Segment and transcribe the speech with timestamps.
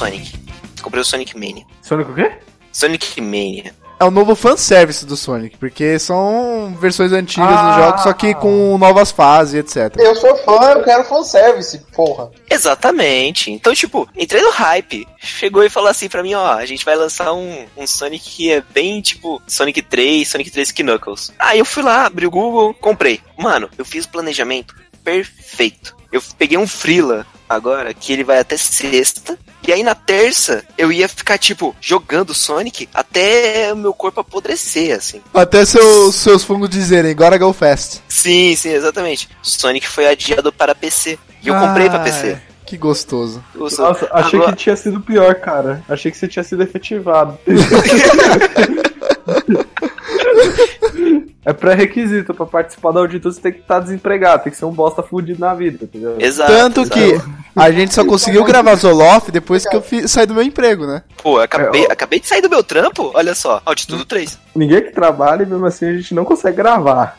[0.00, 0.32] Sonic.
[0.80, 1.64] Comprei o Sonic Mania.
[1.82, 2.32] Sonic o quê?
[2.72, 3.74] Sonic Mania.
[3.98, 7.66] É o novo fanservice do Sonic, porque são versões antigas Ah.
[7.76, 9.94] dos jogos, só que com novas fases, etc.
[10.00, 12.30] Eu sou fã, eu quero fanservice, porra.
[12.48, 13.50] Exatamente.
[13.50, 15.06] Então, tipo, entrei no hype.
[15.18, 18.50] Chegou e falou assim pra mim, ó, a gente vai lançar um, um Sonic que
[18.50, 21.30] é bem, tipo, Sonic 3, Sonic 3 Knuckles.
[21.38, 23.20] Aí eu fui lá, abri o Google, comprei.
[23.36, 25.94] Mano, eu fiz o planejamento perfeito.
[26.10, 29.36] Eu peguei um Freela agora, que ele vai até sexta.
[29.66, 34.96] E aí na terça, eu ia ficar, tipo, jogando Sonic até o meu corpo apodrecer,
[34.96, 35.20] assim.
[35.34, 38.00] Até seus, seus fungos dizerem, agora go fast.
[38.08, 39.28] Sim, sim, exatamente.
[39.42, 41.18] Sonic foi adiado para PC.
[41.42, 42.38] E eu comprei pra PC.
[42.64, 43.42] Que gostoso.
[43.54, 45.82] Nossa, achei Agora- que tinha sido pior, cara.
[45.88, 47.36] Achei que você tinha sido efetivado.
[51.44, 54.72] é pré-requisito pra participar da auditoria, você tem que estar desempregado, tem que ser um
[54.72, 56.16] bosta fudido na vida, entendeu?
[56.18, 56.52] Exato.
[56.52, 56.98] Tanto exato.
[56.98, 57.20] que
[57.56, 61.02] a gente só conseguiu gravar Zoloft depois que eu fi- saí do meu emprego, né?
[61.22, 61.92] Pô, eu acabei, É, ó.
[61.92, 64.38] acabei de sair do meu trampo, olha só, Altitude 3.
[64.54, 67.16] Ninguém que trabalha e mesmo assim a gente não consegue gravar.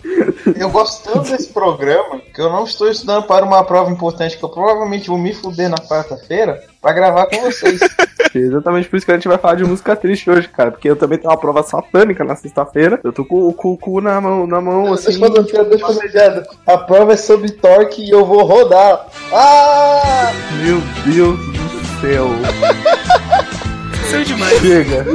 [0.55, 4.43] Eu gosto tanto desse programa que eu não estou estudando para uma prova importante que
[4.43, 7.79] eu provavelmente vou me fuder na quarta-feira pra gravar com vocês.
[8.33, 10.71] É exatamente por isso que a gente vai falar de música triste hoje, cara.
[10.71, 12.97] Porque eu também tenho uma prova satânica na sexta-feira.
[13.03, 15.17] Eu tô com o cu na mão, na mão assim.
[15.19, 16.47] Deixa eu fazer deixa eu fazer piada.
[16.67, 19.05] A prova é sobre torque e eu vou rodar.
[19.31, 20.31] Ah!
[20.63, 22.27] Meu Deus do céu.
[24.11, 24.59] Saiu demais.
[24.59, 25.05] Chega,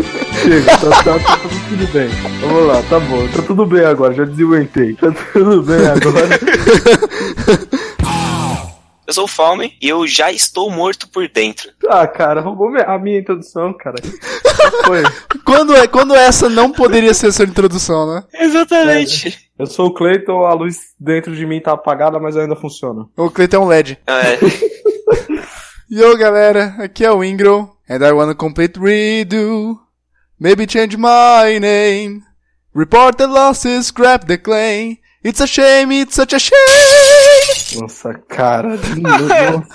[0.43, 2.09] chega, tá, tá- tá tudo bem.
[2.41, 4.95] Vamos lá, tá bom, tá tudo bem agora, já desaguentei.
[4.95, 6.29] Tá tudo bem agora.
[9.07, 11.71] Eu sou o Falme e eu já estou morto por dentro.
[11.89, 13.97] Ah, cara, roubou minha- a minha introdução, cara.
[14.85, 15.03] Foi.
[15.45, 18.25] Quando, é, quando essa não poderia ser sua introdução, né?
[18.35, 19.51] Exatamente.
[19.59, 23.07] Eu sou o Cleiton, a luz dentro de mim tá apagada, mas ainda funciona.
[23.17, 23.99] O Cleiton é um LED.
[24.07, 24.39] É,
[25.91, 29.79] Yo, galera, aqui é o Ingro, and I wanna complete redo.
[30.39, 32.23] Maybe change my name.
[32.75, 34.99] Report the losses, scrap the claim.
[35.27, 37.81] It's a shame, it's such a shame.
[37.81, 39.67] Nossa, cara, nossa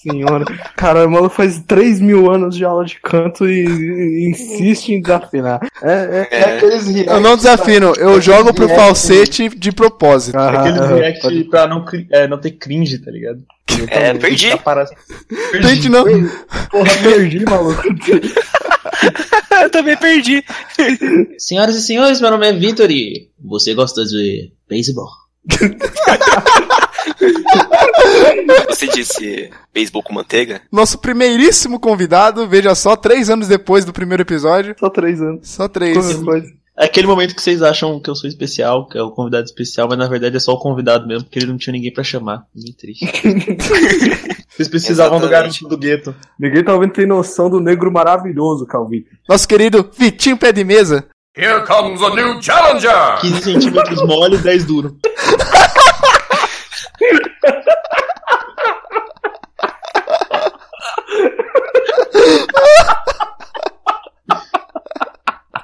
[0.00, 0.44] senhora.
[0.76, 5.02] Cara, o mano faz 3 mil anos de aula de canto e, e insiste em
[5.02, 5.60] desafinar.
[5.82, 6.38] É, é.
[6.38, 10.36] É aqueles reacts Eu não desafino, eu jogo pro react- falsete de propósito.
[10.38, 13.42] ah, Aquele ah, react pode- pra não, é, não ter cringe, tá ligado?
[13.88, 14.50] é perdi.
[14.50, 14.86] Tá para-
[15.62, 16.04] Tente não.
[16.70, 17.82] Porra, perdi, maluco.
[19.62, 20.44] eu também perdi.
[21.38, 25.08] Senhoras e senhores, meu nome é Vitor e você gosta de beisebol?
[28.68, 30.62] Você disse beisebol com manteiga?
[30.70, 34.74] Nosso primeiríssimo convidado, veja só, três anos depois do primeiro episódio.
[34.78, 35.48] Só 3 anos.
[35.48, 35.96] Só três.
[35.96, 39.88] É aquele momento que vocês acham que eu sou especial, que é o convidado especial,
[39.88, 42.44] mas na verdade é só o convidado mesmo, porque ele não tinha ninguém pra chamar.
[42.54, 43.06] Muito triste.
[44.48, 45.62] Vocês precisavam do Exatamente.
[45.62, 46.14] garoto do gueto.
[46.38, 49.02] Ninguém tá ouvindo tem noção do negro maravilhoso, Calvin.
[49.26, 51.06] Nosso querido Vitinho Pé de Mesa.
[51.34, 53.18] Here comes a new challenger!
[53.22, 54.94] 15 centímetros mole e 10 duro.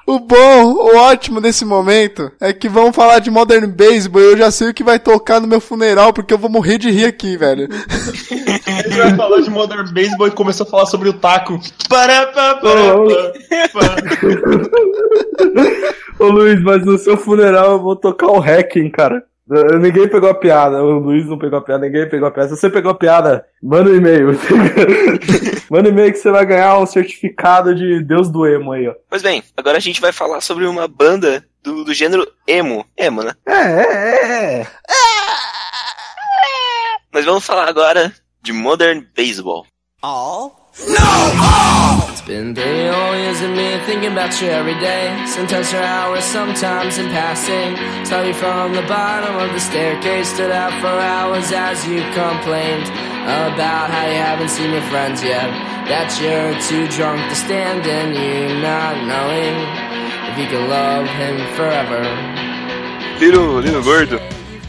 [0.09, 4.39] O bom, o ótimo desse momento é que vamos falar de Modern Baseball e eu
[4.39, 7.05] já sei o que vai tocar no meu funeral porque eu vou morrer de rir
[7.05, 7.69] aqui, velho.
[8.67, 11.61] A gente vai falar de Modern Baseball e começou a falar sobre o taco.
[11.91, 12.95] Pará, pá, pará.
[16.19, 19.23] Ô Luiz, mas no seu funeral eu vou tocar o hacking, cara.
[19.81, 22.49] Ninguém pegou a piada, o Luiz não pegou a piada, ninguém pegou a piada.
[22.51, 24.29] Se você pegou a piada, manda um e-mail.
[25.71, 28.95] manda um e-mail que você vai ganhar um certificado de Deus do Emo aí, ó.
[29.09, 32.85] Pois bem, agora a gente vai falar sobre uma banda do, do gênero emo.
[32.97, 33.33] Emo, né?
[33.47, 34.67] É, é, é.
[37.13, 39.67] Nós vamos falar agora de Modern Baseball.
[40.81, 45.25] It's been day all years of me thinking about you every day.
[45.27, 47.75] Sometimes for hours, sometimes in passing.
[48.05, 52.85] Saw you from the bottom of the staircase, stood out for hours as you complained
[53.25, 55.49] about how you haven't seen your friends yet.
[55.89, 59.57] That you're too drunk to stand and you not knowing
[60.29, 62.03] if you can love him forever.
[63.19, 64.21] Liro, Liro Gordo,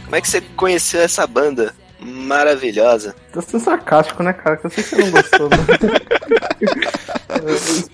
[0.04, 3.14] como é que você conheceu essa banda maravilhosa?
[3.32, 4.56] Tá sendo sarcástico, né, cara?
[4.56, 5.56] Que eu sei que você não gostou, né?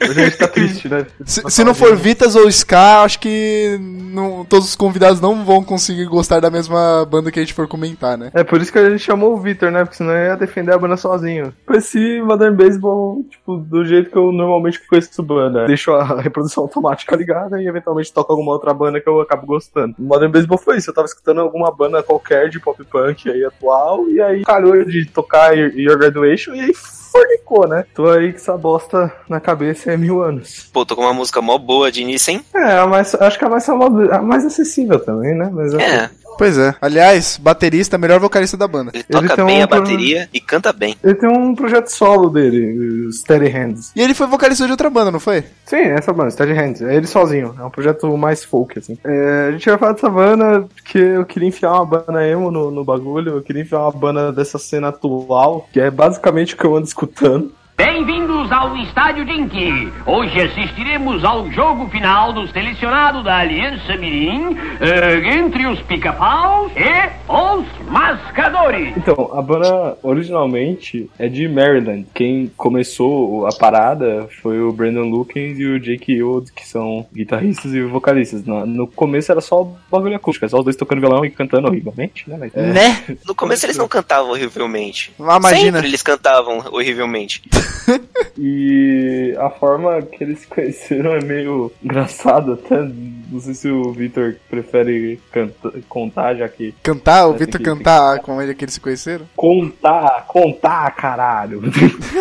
[0.01, 1.07] A gente tá triste, né?
[1.25, 5.63] Se, se não for Vitas ou Ska, acho que não- todos os convidados não vão
[5.63, 8.31] conseguir gostar da mesma banda que a gente for comentar, né?
[8.35, 9.85] É por isso que a gente chamou o Victor, né?
[9.85, 11.53] Porque senão eu ia defender a banda sozinho.
[11.67, 15.67] Conheci Modern Baseball, tipo, do jeito que eu normalmente conheço banda.
[15.67, 19.95] Deixo a reprodução automática ligada e eventualmente toco alguma outra banda que eu acabo gostando.
[19.99, 24.09] Modern Baseball foi isso, eu tava escutando alguma banda qualquer de pop punk aí atual,
[24.09, 27.85] e aí calhou de tocar Your Your Graduation e aí fornicou, né?
[27.95, 30.69] Tô aí com essa bosta na cabeça há mil anos.
[30.73, 32.45] Pô, tô com uma música mó boa de início, hein?
[32.55, 35.51] É, a mais, acho que a mais a mais acessível também, né?
[35.53, 36.75] Mas É, Pois é.
[36.81, 38.91] Aliás, baterista, melhor vocalista da banda.
[38.95, 40.97] ele toca tem bem um a bateria e canta bem.
[41.03, 43.93] Ele tem um projeto solo dele, Steady Hands.
[43.95, 45.45] E ele foi vocalista de outra banda, não foi?
[45.65, 46.83] Sim, essa banda, Steady Hands.
[46.83, 47.55] É ele sozinho.
[47.59, 48.99] É um projeto mais folk, assim.
[49.05, 52.71] É, a gente vai falar dessa banda porque eu queria enfiar uma banda emo no,
[52.71, 53.37] no bagulho.
[53.37, 56.87] Eu queria enfiar uma banda dessa cena atual, que é basicamente o que eu ando
[56.87, 57.53] escutando.
[57.77, 59.93] Bem-vindos ao Estádio Dinky.
[60.07, 67.31] Hoje assistiremos ao jogo final do selecionado da Aliança Mirim eh, entre os pica-paus e
[67.31, 68.97] os mascadores.
[68.97, 72.07] Então, a banda originalmente é de Maryland.
[72.15, 77.75] Quem começou a parada foi o Brandon Lukens e o Jake Yold, que são guitarristas
[77.75, 78.43] e vocalistas.
[78.47, 81.31] No, no começo era só o bagulho acústico, é só os dois tocando violão e
[81.31, 82.39] cantando horrivelmente, né?
[82.41, 83.05] Mas, é, Né?
[83.27, 85.13] No começo eles não cantavam horrivelmente.
[85.21, 85.73] Ah, imagina.
[85.73, 87.43] Sempre eles cantavam horrivelmente.
[88.39, 92.83] E a forma que eles se conheceram é meio engraçado até.
[93.31, 96.75] Não sei se o Victor prefere canta- contar, já que.
[96.83, 99.27] Cantar, o É, que- cantar com ele que eles se conheceram?
[99.35, 101.63] Contar, contar, caralho.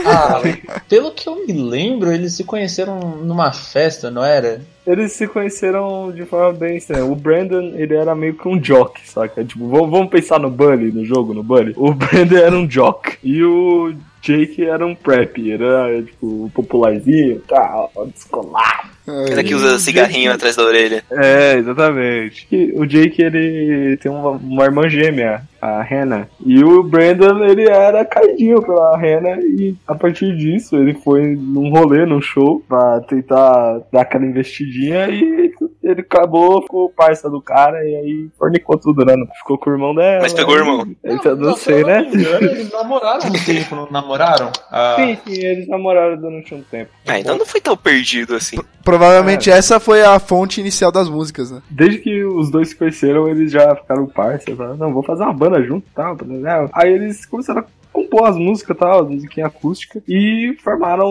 [0.08, 0.40] Ah,
[0.88, 4.62] pelo que eu me lembro, eles se conheceram numa festa, não era?
[4.86, 7.04] Eles se conheceram de forma bem estranha.
[7.06, 9.44] O Brandon, ele era meio que um jock, saca?
[9.44, 11.74] Tipo, vamos, vamos pensar no Bully, no jogo, no Bully.
[11.76, 13.18] O Brandon era um jock.
[13.24, 13.94] E o
[14.26, 15.52] Jake era um prep.
[15.52, 18.96] Era, tipo, popularzinho, tal, descolado.
[19.08, 21.04] Aquele que usa cigarrinho atrás da orelha.
[21.12, 22.48] É, exatamente.
[22.52, 26.28] E o Jake, ele tem uma, uma irmã gêmea, a Hannah.
[26.44, 29.38] E o Brandon, ele era caidinho pela Hannah.
[29.42, 35.08] E a partir disso, ele foi num rolê, num show, pra tentar dar aquela investidinha.
[35.08, 35.54] E
[35.86, 37.84] ele acabou, ficou parça do cara.
[37.86, 39.14] E aí fornicou tudo, né?
[39.38, 40.22] Ficou com o irmão dela.
[40.22, 40.88] Mas pegou o irmão.
[41.04, 42.02] Então, não, se sei, né?
[42.02, 44.52] não engano, eles namoraram um tempo, não namoraram?
[44.72, 46.92] Ah, Sim, sim, eles namoraram durante um tempo.
[47.08, 48.58] Ah, então não foi tão perdido assim.
[48.84, 51.62] Provavelmente essa foi a fonte inicial das músicas, né?
[51.70, 54.56] Desde que os dois se conheceram, eles já ficaram parça.
[54.56, 56.18] Falaram, não, vou fazer uma banda junto e tal.
[56.26, 56.68] né?
[56.74, 61.08] Aí eles começaram a compor as músicas e tal, as musiquinhas acústicas, e formaram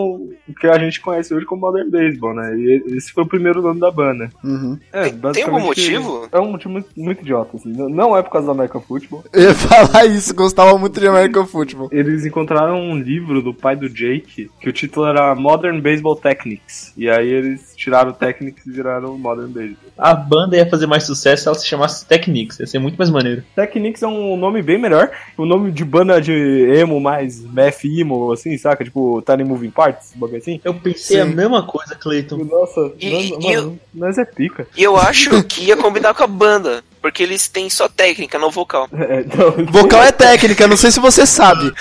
[0.47, 2.55] o que a gente conhece hoje como Modern Baseball, né?
[2.55, 4.29] E esse foi o primeiro nome da banda.
[4.43, 4.77] Uhum.
[4.93, 6.27] É, Tem- tem algum motivo?
[6.31, 7.69] É um motivo muito, muito idiota, assim.
[7.73, 9.23] Não- é por causa do American Football.
[9.33, 11.89] Eu ia falar isso, gostava muito de American Football.
[11.91, 16.93] Eles encontraram um livro do pai do Jake, que o título era Modern Baseball Techniques.
[16.95, 19.75] E aí eles tiraram o Techniques e viraram Modern Baseball.
[19.97, 23.09] a banda ia fazer mais sucesso se ela se chamasse Technics, ia ser muito mais
[23.09, 23.43] maneiro.
[23.55, 25.09] Technics é um nome bem melhor.
[25.37, 26.31] O nome de banda de
[26.75, 28.83] emo mais math emo, assim, saca?
[28.83, 30.59] Tipo Tiny Moving Parts, um bagulho assim.
[30.63, 31.33] Eu pensei a Sim.
[31.33, 32.37] mesma coisa, Cleiton.
[32.37, 34.67] Nossa, E- nós, e mano, nós é pica.
[34.77, 36.83] E eu acho que ia combinar com a banda.
[37.01, 38.89] Porque eles têm só técnica, não vocal.
[38.97, 41.71] É, não, Vocal é técnica, não sei se você sabe.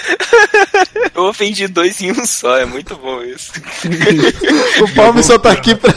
[1.14, 3.52] Eu ofendi dois em um só, é muito bom isso.
[4.82, 5.92] O Palme só tá aqui pra.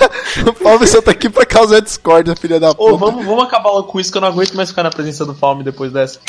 [0.50, 2.98] O Palme só tá aqui pra causar discórdia, filha da Ô, puta.
[2.98, 5.34] vamos, vamos acabar logo com isso que eu não aguento mais ficar na presença do
[5.36, 6.20] Falme depois dessa.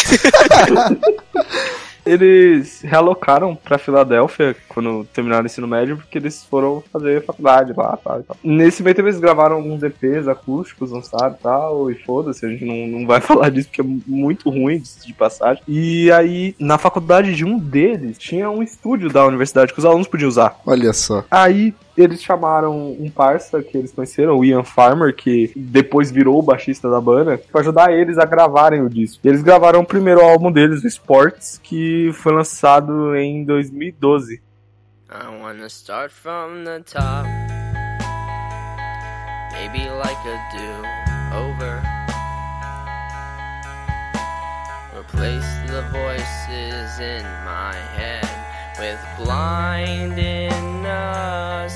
[2.09, 7.97] Eles realocaram pra Filadélfia quando terminaram o ensino médio, porque eles foram fazer faculdade lá
[8.03, 8.37] tal, e tal.
[8.43, 12.65] Nesse meio tempo eles gravaram alguns EPs acústicos, lançaram e tal, e foda-se, a gente
[12.65, 15.63] não, não vai falar disso porque é muito ruim de passagem.
[15.67, 20.07] E aí, na faculdade de um deles, tinha um estúdio da universidade que os alunos
[20.07, 20.59] podiam usar.
[20.65, 21.25] Olha só.
[21.31, 26.43] Aí eles chamaram um parça que eles conheceram, o Ian Farmer, que depois virou o
[26.43, 29.27] baixista da banda, pra ajudar eles a gravarem o disco.
[29.27, 34.41] Eles gravaram o primeiro álbum deles, o Sports, que foi lançado em 2012.
[35.11, 37.27] I wanna start from the top.
[39.53, 41.83] Maybe like a do over.
[44.95, 48.38] Replace the voices in my head
[48.79, 51.69] with blind innocence.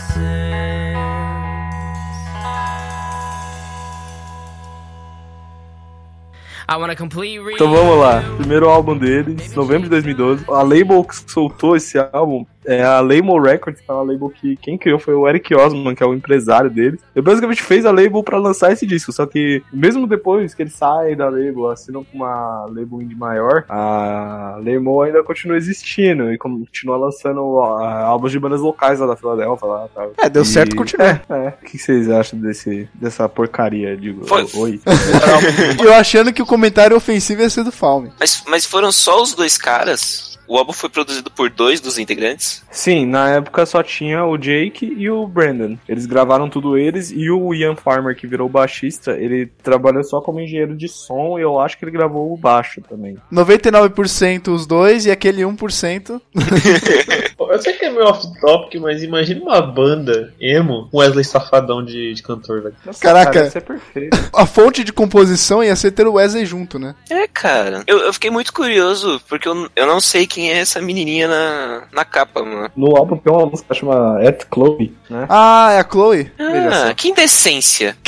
[6.69, 10.45] I complete Então vamos lá, primeiro álbum deles, novembro de 2012.
[10.49, 14.57] A label que soltou esse álbum é a Label Records, que é uma label que
[14.57, 17.01] quem criou foi o Eric Osman, que é o empresário deles.
[17.15, 20.71] Ele basicamente fez a label pra lançar esse disco, só que mesmo depois que ele
[20.71, 26.39] sai da label, assinam com uma label indie maior, a label ainda continua existindo e
[26.39, 29.67] continua lançando álbuns de bandas locais lá da Filadélfia.
[29.67, 30.07] Lá, tá?
[30.19, 31.07] É, deu E- certo, continua.
[31.07, 31.49] É, é.
[31.63, 33.97] O que vocês acham desse, dessa porcaria?
[33.97, 34.81] Digo, Foi- oi.
[35.83, 38.13] Eu achando que o comentário ofensivo ia ser do Falme.
[38.19, 40.39] Mas, mas foram só os dois caras?
[40.47, 42.63] O álbum foi produzido por dois dos integrantes.
[42.71, 45.77] Sim, na época só tinha o Jake e o Brandon.
[45.89, 50.41] Eles gravaram tudo eles e o Ian Farmer, que virou baixista, ele trabalhou só como
[50.41, 53.17] engenheiro de som e eu acho que ele gravou o baixo também.
[53.33, 56.21] 99% os dois e aquele 1%.
[57.53, 62.15] Eu sei que é meio off-topic, mas imagina uma banda emo com Wesley Safadão de,
[62.15, 62.75] de cantor, velho.
[62.85, 63.31] Nossa, Caraca.
[63.31, 64.19] cara, isso é perfeito.
[64.33, 66.95] A fonte de composição ia ser ter o Wesley junto, né?
[67.11, 67.85] É, cara.
[67.87, 71.83] Eu, eu fiquei muito curioso, porque eu, eu não sei quem é essa menininha na,
[71.93, 72.71] na capa, mano.
[72.77, 75.27] No álbum tem uma música que chama At Chloe, né?
[75.29, 76.31] Ah, é a Chloe.
[76.39, 77.97] Ah, que indecência.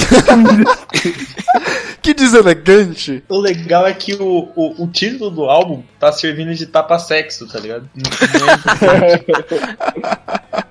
[2.02, 3.24] Que deselegante.
[3.30, 7.58] O legal é que o, o, o título do álbum tá servindo de tapa-sexo, tá
[7.58, 7.88] ligado?
[7.94, 9.24] Não- é-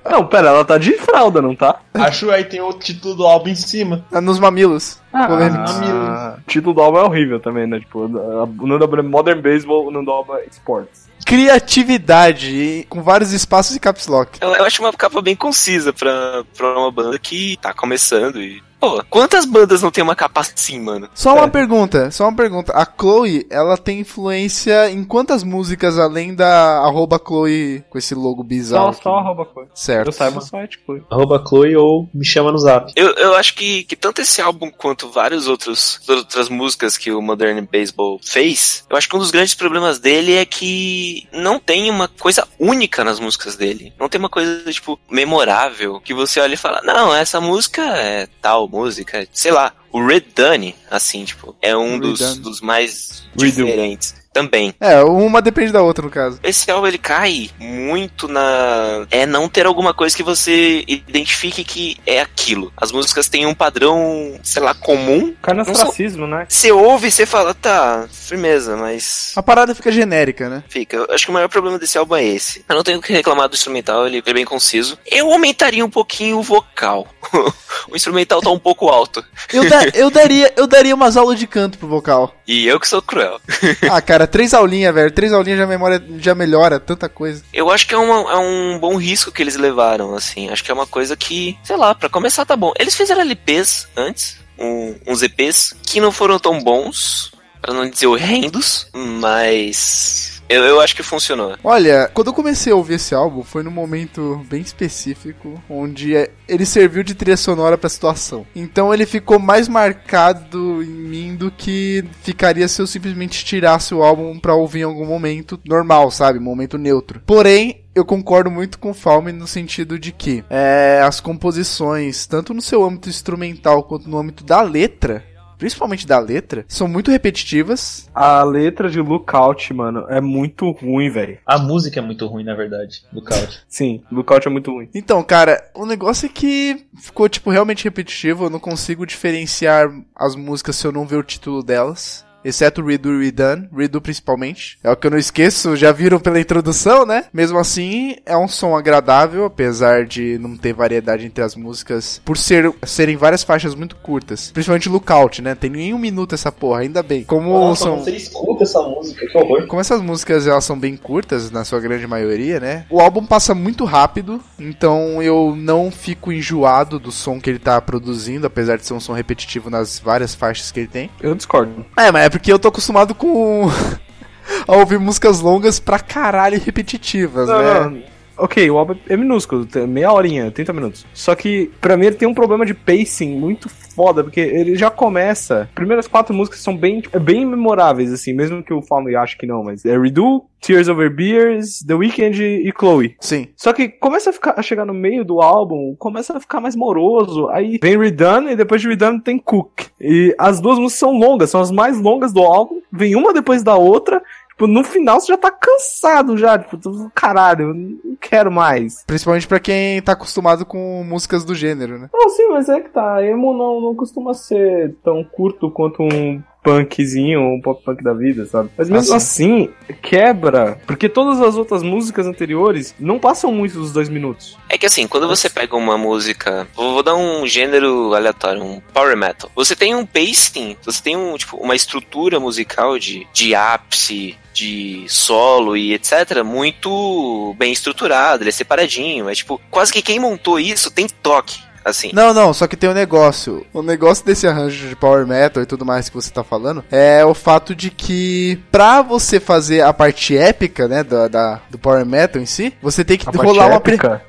[0.13, 1.79] Não, pera, ela tá de fralda, não tá?
[1.95, 4.05] Acho aí tem o título do álbum em cima.
[4.11, 4.99] Ah, Nos mamilos.
[5.11, 7.79] Ah, o título do álbum é horrível também, né?
[7.79, 11.09] Tipo, o nome do álbum é Modern Baseball, o nome do álbum é Sports.
[11.25, 14.39] Criatividade, com vários espaços e caps lock.
[14.41, 18.61] Eu, eu acho uma capa bem concisa pra, pra uma banda que tá começando e.
[18.83, 21.09] Pô, quantas bandas não tem uma capa assim, mano?
[21.13, 21.49] Só uma É.
[21.49, 22.73] pergunta, só uma pergunta.
[22.73, 28.43] A Chloe, ela tem influência em quantas músicas além da arroba Chloe com esse logo
[28.43, 28.87] bizarro?
[28.87, 29.03] Só, aqui?
[29.03, 29.67] só arroba Chloe.
[29.73, 30.07] Certo.
[30.07, 31.01] Eu saiba só é Chloe.
[31.09, 32.91] Arroba Chloe ou me chama no zap.
[32.95, 37.21] Eu, eu acho que, que tanto esse álbum quanto vários outros outras músicas que o
[37.21, 41.89] Modern Baseball fez, eu acho que um dos grandes problemas dele é que não tem
[41.89, 43.93] uma coisa única nas músicas dele.
[43.97, 48.27] Não tem uma coisa, tipo, memorável, que você olha e fala, não, essa música é
[48.41, 49.71] tal música, sei lá.
[49.91, 54.15] O Red Dunny, assim, tipo, é um dos, dos mais diferentes.
[54.33, 54.73] Também.
[54.79, 56.39] É, uma depende da outra, no caso.
[56.43, 59.05] Esse álbum ele cai muito na.
[59.11, 62.73] É não ter alguma coisa que você identifique que é aquilo.
[62.75, 65.33] As músicas têm um padrão, sei lá, comum.
[65.41, 66.45] Cai no ostracismo, né?
[66.49, 69.33] Você ouve e você fala, tá, firmeza, mas.
[69.35, 70.63] A parada fica genérica, né?
[70.67, 70.97] Fica.
[70.97, 72.65] Eu acho que o maior problema desse álbum é esse.
[72.67, 74.97] Eu não tenho o que reclamar do instrumental, ele é bem conciso.
[75.05, 77.07] Eu aumentaria um pouquinho o vocal.
[77.89, 79.23] o instrumental tá um pouco alto.
[79.51, 82.35] Eu, da- eu, daria, eu daria umas aulas de canto pro vocal.
[82.47, 83.39] E eu que sou cruel.
[83.89, 85.11] Ah, cara, três aulinhas, velho.
[85.11, 87.43] Três aulinhas já, memória, já melhora tanta coisa.
[87.53, 90.49] Eu acho que é, uma- é um bom risco que eles levaram, assim.
[90.49, 92.73] Acho que é uma coisa que, sei lá, pra começar tá bom.
[92.79, 97.31] Eles fizeram LPs antes, um- uns EPs, que não foram tão bons,
[97.61, 100.42] pra não dizer horrendos, mas.
[100.53, 101.55] Eu, eu acho que funcionou.
[101.63, 106.29] Olha, quando eu comecei a ouvir esse álbum, foi num momento bem específico, onde é-
[106.47, 108.45] ele serviu de trilha sonora pra situação.
[108.55, 114.03] Então ele ficou mais marcado em mim do que ficaria se eu simplesmente tirasse o
[114.03, 116.39] álbum pra ouvir em algum momento normal, sabe?
[116.39, 117.21] Momento neutro.
[117.25, 122.53] Porém, eu concordo muito com o Falme no sentido de que é, as composições, tanto
[122.53, 125.23] no seu âmbito instrumental quanto no âmbito da letra,
[125.63, 128.09] principalmente da letra, são muito repetitivas.
[128.13, 131.37] A letra de Lookout, mano, é muito ruim, velho.
[131.45, 133.61] A música é muito ruim, na verdade, Couch.
[133.69, 134.89] Sim, Lookout é muito ruim.
[134.93, 138.43] Então, cara, o negócio é que ficou, tipo, realmente repetitivo.
[138.43, 142.25] Eu não consigo diferenciar as músicas se eu não ver o título delas.
[142.43, 144.77] Exceto Redo e Redone, Redo principalmente.
[144.83, 147.25] É o que eu não esqueço, já viram pela introdução, né?
[147.33, 152.37] Mesmo assim, é um som agradável, apesar de não ter variedade entre as músicas, por
[152.37, 154.51] ser, serem várias faixas muito curtas.
[154.51, 155.55] Principalmente Lookout, né?
[155.55, 157.23] Tem nem um minuto essa porra, ainda bem.
[157.23, 157.99] Como Nossa, são...
[157.99, 159.67] você escuta essa música, que horror.
[159.67, 162.85] Como essas músicas elas são bem curtas, na sua grande maioria, né?
[162.89, 167.79] O álbum passa muito rápido, então eu não fico enjoado do som que ele tá
[167.81, 171.09] produzindo, apesar de ser um som repetitivo nas várias faixas que ele tem.
[171.21, 171.85] Eu discordo.
[171.97, 173.69] É, mas é porque eu tô acostumado com.
[174.67, 177.79] a ouvir músicas longas pra caralho e repetitivas, Não, né?
[177.79, 178.12] não.
[178.37, 181.05] Ok, o álbum é minúsculo, tem meia horinha, 30 minutos.
[181.13, 184.89] Só que, pra mim, ele tem um problema de pacing muito foda, porque ele já
[184.89, 185.69] começa.
[185.75, 189.63] Primeiras quatro músicas são bem, bem memoráveis, assim, mesmo que o Falme ache que não,
[189.63, 193.15] mas é Redo, Tears Over Beers, The Weeknd e Chloe.
[193.19, 193.47] Sim.
[193.55, 196.75] Só que começa a, ficar, a chegar no meio do álbum, começa a ficar mais
[196.75, 197.49] moroso.
[197.49, 199.87] Aí vem Redone e depois de Redone tem Cook.
[199.99, 202.81] E as duas músicas são longas, são as mais longas do álbum.
[202.91, 204.21] Vem uma depois da outra.
[204.53, 206.57] Tipo, no final você já tá cansado já.
[206.57, 209.03] Tipo, tu- caralho, eu não quero mais.
[209.05, 212.09] Principalmente pra quem tá acostumado com músicas do gênero, né?
[212.13, 213.23] Não, sim, mas é que tá.
[213.23, 218.45] Emo não, não costuma ser tão curto quanto um punkzinho, um pop punk da vida,
[218.45, 218.69] sabe?
[218.77, 219.69] Mas mesmo Ah, assim,
[220.01, 220.79] quebra.
[220.87, 224.57] Porque todas as outras músicas anteriores não passam muito dos dois minutos.
[224.69, 228.81] É que assim, quando você pega uma música, vou, vou dar um gênero aleatório, um
[228.93, 229.51] power metal.
[229.55, 235.05] Você tem um pacing, você tem um, tipo, uma estrutura musical de, de ápice, de
[235.07, 240.59] solo e etc, muito bem estruturado, ele é separadinho, é tipo, quase que quem montou
[240.59, 241.59] isso tem toque.
[241.85, 242.11] Assim.
[242.13, 243.65] Não, não, só que tem um negócio.
[243.73, 247.23] O negócio desse arranjo de power metal e tudo mais que você tá falando é
[247.25, 252.05] o fato de que pra você fazer a parte épica, né, da, da- do power
[252.05, 254.21] metal em si, você tem que A parte rolar uma pre- épica.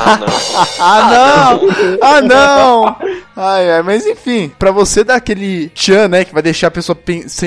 [0.00, 0.28] Ah, não.
[0.80, 1.98] Ah, não!
[2.02, 2.96] Ah, não!
[3.36, 6.98] Ai, ai, mas enfim, pra você dar aquele tchan, né, que vai deixar a pessoa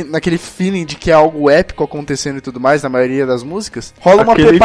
[0.10, 3.94] naquele feeling de que é algo épico acontecendo e tudo mais, na maioria das músicas,
[4.00, 4.58] rola uma Aquele-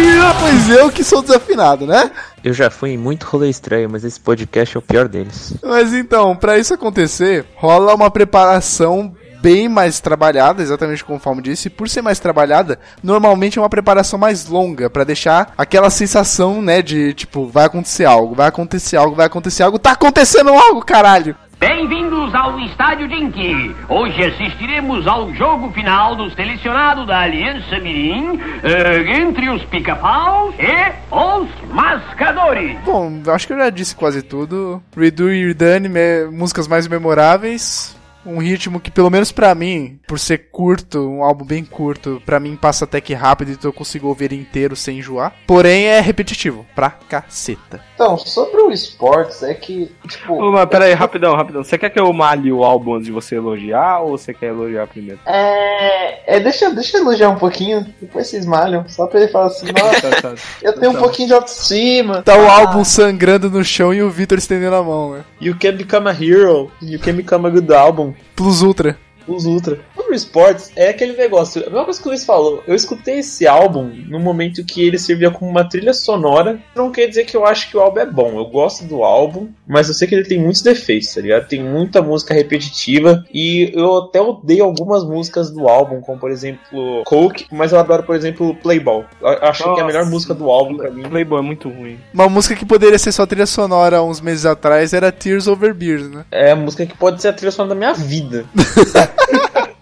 [0.00, 0.36] preparação.
[0.40, 2.10] Pois eu que sou desafinado, né?
[2.42, 5.54] Eu já fui em muito rolê estranho, mas esse podcast é o pior deles.
[5.62, 11.68] Mas então, pra isso acontecer, rola uma preparação bem mais trabalhada, exatamente conforme disse.
[11.68, 16.60] E por ser mais trabalhada, normalmente é uma preparação mais longa, pra deixar aquela sensação,
[16.62, 20.84] né, de tipo, vai acontecer algo, vai acontecer algo, vai acontecer algo, tá acontecendo algo,
[20.84, 21.36] caralho!
[21.58, 23.74] Bem-vindos ao Estádio Dinky.
[23.88, 30.92] Hoje assistiremos ao jogo final do selecionado da Aliança Mirim eh, entre os pica-paus e
[31.14, 32.76] os mascadores.
[32.84, 34.82] Bom, acho que eu já disse quase tudo.
[34.94, 37.95] Redo e me- músicas mais memoráveis.
[38.26, 42.40] Um ritmo que, pelo menos pra mim, por ser curto, um álbum bem curto, pra
[42.40, 45.32] mim passa até que rápido, então eu consigo ouvir ele inteiro sem enjoar.
[45.46, 47.80] Porém, é repetitivo, pra caceta.
[47.94, 50.34] Então, sobre o esportes, é que, tipo.
[50.34, 51.62] Ô, mas pera aí, rapidão, rapidão.
[51.64, 54.86] Você quer que eu malhe o álbum antes de você elogiar ou você quer elogiar
[54.86, 55.20] primeiro?
[55.24, 56.36] É.
[56.36, 58.84] é deixa, deixa eu elogiar um pouquinho, depois vocês malham.
[58.88, 60.34] Só pra ele falar assim, nossa, Tá, tá.
[60.62, 62.22] eu tenho um pouquinho de autoestima.
[62.22, 65.24] Tá o Ah, álbum sangrando no chão e o Victor estendendo a mão, né?
[65.38, 68.14] You can become a hero, you can become a good album.
[68.34, 68.96] Plus Ultra.
[69.26, 69.78] Os Ultra.
[69.94, 71.62] Sobre o Sports, é aquele negócio.
[71.62, 72.62] A mesma coisa que o Luiz falou.
[72.66, 76.60] Eu escutei esse álbum no momento que ele servia como uma trilha sonora.
[76.74, 78.38] Não quer dizer que eu acho que o álbum é bom.
[78.38, 81.48] Eu gosto do álbum, mas eu sei que ele tem muitos defeitos, tá ligado?
[81.48, 83.24] Tem muita música repetitiva.
[83.32, 88.02] E eu até odeio algumas músicas do álbum, como por exemplo Coke, mas eu adoro,
[88.02, 89.04] por exemplo, Playball.
[89.20, 90.10] Eu acho que é a melhor Nossa.
[90.10, 91.02] música do álbum pra mim.
[91.02, 91.98] Playboy é muito ruim.
[92.12, 96.08] Uma música que poderia ser só trilha sonora uns meses atrás era Tears Over Beers,
[96.10, 96.24] né?
[96.30, 98.44] É a música que pode ser a trilha sonora da minha vida.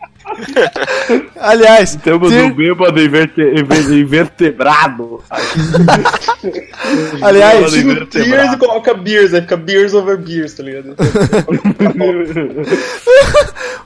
[1.40, 5.22] Aliás, Temos Tear- um bêbado inverte, inver- invertebrado.
[7.22, 8.06] Aliás, Tira.
[8.06, 10.96] Tears e coloca Beers, aí fica Beers over Beers, tá ligado?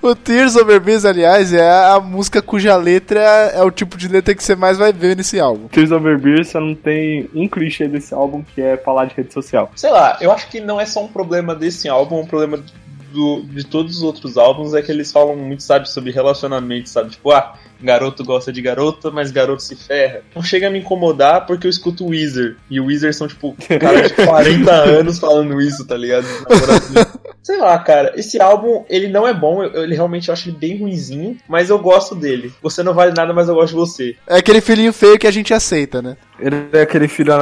[0.01, 4.33] O Tears Over Beers, aliás, é a música cuja letra é o tipo de letra
[4.33, 5.67] que você mais vai ver nesse álbum.
[5.67, 9.35] Tears Over Beer só não tem um clichê desse álbum que é falar de rede
[9.35, 9.73] social.
[9.75, 12.63] Sei lá, eu acho que não é só um problema desse álbum, é um problema
[13.19, 17.11] do- de todos os outros álbuns é que eles falam muito, sabe, sobre relacionamento, sabe?
[17.11, 20.21] Tipo, ah, garoto gosta de garota, mas garoto se ferra.
[20.35, 22.57] Não chega a me incomodar porque eu escuto o Weezer.
[22.71, 26.27] E o Weezer são, tipo, cara de 40 anos falando isso, tá ligado?
[27.43, 30.57] Sei lá, cara, esse álbum, ele não é bom, eu, ele realmente eu acho ele
[30.59, 32.53] bem ruinzinho, mas eu gosto dele.
[32.63, 34.17] Você não vale nada, mas eu gosto de você.
[34.27, 36.17] É aquele filhinho feio que a gente aceita, né?
[36.39, 37.33] Ele é aquele filho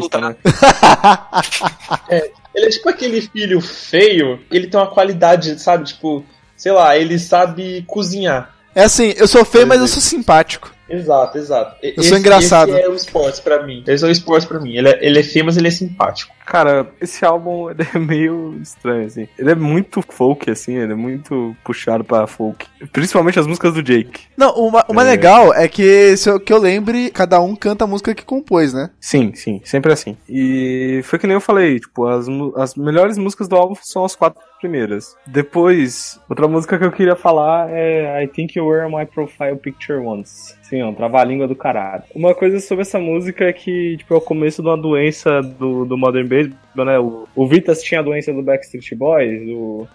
[0.00, 0.22] lutar.
[0.22, 0.36] né?
[2.56, 5.84] Ele é tipo aquele filho feio, ele tem uma qualidade, sabe?
[5.84, 6.24] Tipo,
[6.56, 8.56] sei lá, ele sabe cozinhar.
[8.74, 10.74] É assim, eu sou feio, mas eu sou simpático.
[10.88, 11.76] Exato, exato.
[11.82, 12.70] Eu sou engraçado.
[12.70, 13.82] Esse é o esporte pra mim.
[13.86, 14.76] Esse é o esporte pra mim.
[14.76, 16.34] Ele é, ele é feio, mas ele é simpático.
[16.46, 19.26] Cara, esse álbum ele é meio estranho, assim.
[19.36, 22.66] Ele é muito folk, assim, ele é muito puxado pra folk.
[22.92, 24.22] Principalmente as músicas do Jake.
[24.36, 25.10] Não, o, ma- o mais É.
[25.10, 28.72] legal é que, se eu, que eu lembre, cada um canta a música que compôs,
[28.72, 28.90] né?
[29.00, 30.16] Sim, sim, sempre assim.
[30.28, 34.14] E foi que nem eu falei, tipo, as, as melhores músicas do álbum são as
[34.14, 35.16] quatro primeiras.
[35.26, 39.98] Depois, outra música que eu queria falar é I Think You Were My Profile Picture
[39.98, 40.54] Once.
[40.62, 42.02] Sim, ó, travar a língua do caralho.
[42.14, 45.84] Uma coisa sobre essa música é que, tipo, é o começo de uma doença do,
[45.84, 46.98] do Modern Baseball, né?
[46.98, 49.86] O, o Vitas tinha a doença do Backstreet Boys, o,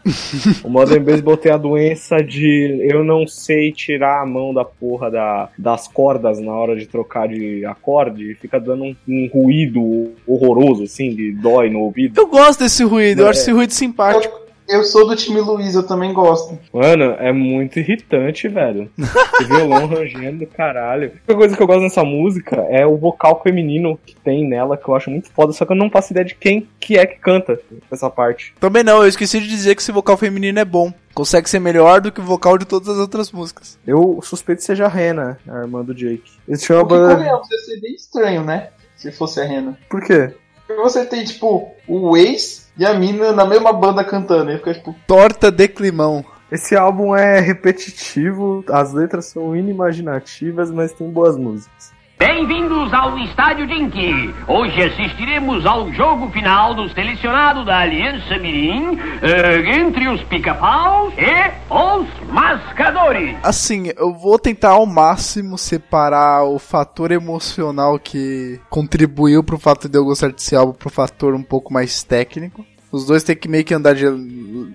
[0.64, 5.12] o Modern Baseball tem a doença de eu não sei tirar a mão da porra
[5.12, 10.14] da, das cordas na hora de trocar de acorde e fica dando um, um ruído
[10.26, 12.20] horroroso, assim, de dói no ouvido.
[12.20, 13.30] Eu gosto desse ruído, eu É.
[13.32, 14.40] acho esse ruído simpático.
[14.68, 16.58] Eu sou do time Luiz, eu também gosto.
[16.74, 18.90] Mano, é muito irritante, velho.
[18.98, 21.08] Esse violão rangendo do caralho.
[21.08, 24.78] A única coisa que eu gosto nessa música é o vocal feminino que tem nela,
[24.78, 27.06] que eu acho muito foda, só que eu não faço ideia de quem que é
[27.06, 27.60] que canta
[27.92, 28.54] essa parte.
[28.60, 30.94] Também não, eu esqueci de dizer que esse vocal feminino é bom.
[31.14, 33.78] Consegue ser melhor do que o vocal de todas as outras músicas.
[33.86, 36.32] Eu suspeito que seja a Rena, a irmã do Jake.
[36.48, 38.70] Eles uma Porque ia ser bem estranho, né?
[38.96, 39.78] Se fosse a Rena.
[39.90, 40.34] Por quê?
[40.66, 44.52] Porque você tem, tipo, o ex e a mina na mesma banda cantando.
[44.52, 46.24] Aí fica, tipo, Torta de climão.
[46.52, 51.94] Esse álbum é repetitivo, as letras são inimaginativas, mas tem boas músicas.
[52.22, 54.32] Bem-vindos ao Estádio Dinky.
[54.48, 61.74] Hoje assistiremos ao jogo final do selecionado da Aliança Mirim eh, entre os pica-paus e
[61.74, 63.36] os mascadores.
[63.42, 69.98] Assim, eu vou tentar ao máximo separar o fator emocional que contribuiu pro fato de
[69.98, 72.64] eu gostar desse álbum pro fator um pouco mais técnico.
[72.92, 74.06] Os dois tem que meio que andar de,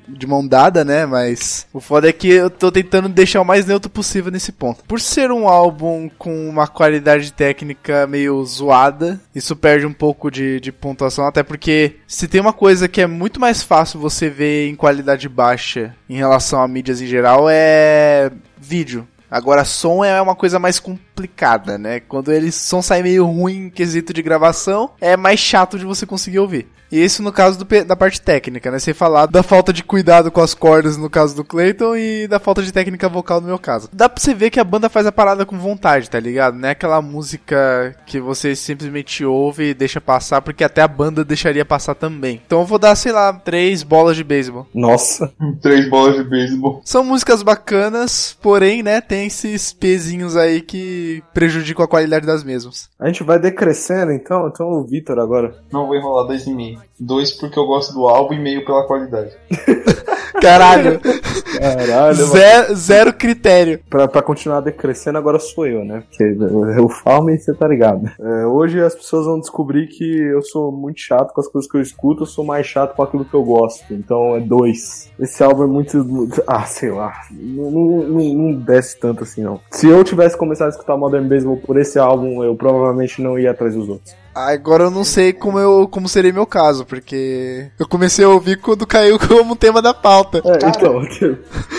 [0.09, 1.05] de mão dada, né?
[1.05, 4.85] Mas o foda é que eu tô tentando deixar o mais neutro possível nesse ponto.
[4.85, 10.61] Por ser um álbum com uma qualidade técnica meio zoada, isso perde um pouco de,
[10.61, 11.27] de pontuação.
[11.27, 15.29] Até porque se tem uma coisa que é muito mais fácil você ver em qualidade
[15.29, 19.07] baixa em relação a mídias em geral, é vídeo.
[19.31, 20.79] Agora, som é uma coisa mais
[21.17, 22.01] complicada, né?
[22.01, 26.05] Quando eles som sai meio ruim em quesito de gravação, é mais chato de você
[26.05, 26.69] conseguir ouvir.
[26.91, 28.79] E isso no caso do da parte técnica, né?
[28.79, 32.39] Sem falar da falta de cuidado com as cordas no caso do Clayton e da
[32.39, 33.89] falta de técnica vocal no meu caso.
[33.93, 36.57] Dá pra você ver que a banda faz a parada com vontade, tá ligado?
[36.57, 41.25] Não é aquela música que você simplesmente ouve e deixa passar, porque até a banda
[41.25, 42.41] deixaria passar também.
[42.47, 44.67] Então eu vou dar, sei lá, três bolas de beisebol.
[44.73, 45.33] Nossa.
[45.61, 46.81] Três bolas de beisebol.
[46.85, 52.89] São músicas bacanas, porém, né, tem esses pezinhos aí que prejudicam a qualidade das mesmas.
[52.99, 55.55] A gente vai decrescendo então, então o Vitor agora.
[55.73, 56.79] Não vou enrolar dois e meio.
[56.99, 59.33] Dois porque eu gosto do álbum e meio pela qualidade.
[60.41, 61.01] Caralho,
[61.59, 63.81] Caralho, zero, zero critério.
[63.89, 66.03] Pra, pra continuar decrescendo, agora sou eu, né?
[66.09, 66.25] Porque
[66.81, 68.11] o Falme, você tá ligado.
[68.21, 71.77] É, hoje as pessoas vão descobrir que eu sou muito chato com as coisas que
[71.77, 73.93] eu escuto, eu sou mais chato com aquilo que eu gosto.
[73.93, 75.11] Então é dois.
[75.19, 76.05] Esse álbum é muito.
[76.05, 77.15] muito- ah, sei lá.
[77.31, 79.59] Não, não, não- não desce tanto assim, não.
[79.71, 83.51] Se eu tivesse começado a escutar Modern Baseball por esse álbum, eu provavelmente não ia
[83.51, 84.15] atrás dos outros.
[84.37, 88.61] Agora eu não sei como eu como seria meu caso, porque eu comecei a ouvir
[88.61, 90.43] quando caiu como tema da pauta.
[90.45, 91.01] É, então.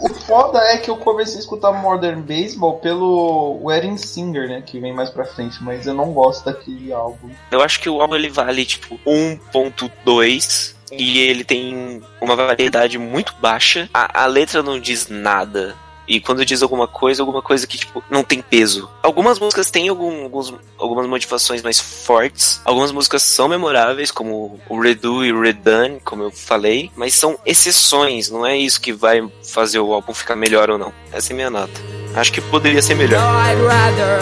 [0.00, 4.62] O foda é que eu comecei a escutar Modern Baseball pelo Wedding Singer, né?
[4.64, 7.30] Que vem mais pra frente, mas eu não gosto daquele álbum.
[7.50, 13.34] Eu acho que o álbum ele vale tipo 1.2 e ele tem uma variedade muito
[13.40, 13.88] baixa.
[13.92, 15.74] A, a letra não diz nada.
[16.12, 18.90] E quando diz alguma coisa, alguma coisa que, tipo, não tem peso.
[19.00, 22.60] Algumas músicas têm algum- alguns, algumas motivações mais fortes.
[22.64, 26.90] Algumas músicas são memoráveis, como o Redo e o Redone, como eu falei.
[26.96, 30.92] Mas são exceções, não é isso que vai fazer o álbum ficar melhor ou não.
[31.12, 31.80] Essa é minha nota.
[32.16, 33.20] Acho que poderia ser melhor.
[33.20, 34.18] No, I'd rather,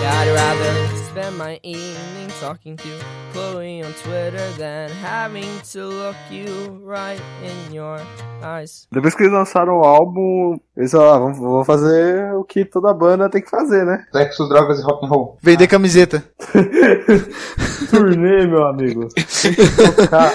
[0.00, 0.89] I'd rather
[1.30, 2.88] spend my evening talking to
[3.32, 8.00] Chloe on Twitter than having to look you right in your
[8.42, 8.86] eyes.
[8.92, 13.28] Depois que eles lançaram o álbum, eles falaram, ah, vamos, fazer o que toda banda
[13.28, 14.04] tem que fazer, né?
[14.12, 15.38] Sexo, drogas e rock and roll.
[15.42, 16.24] Vender camiseta.
[17.90, 19.08] Turnê, meu amigo.
[19.08, 20.32] Tem que tocar.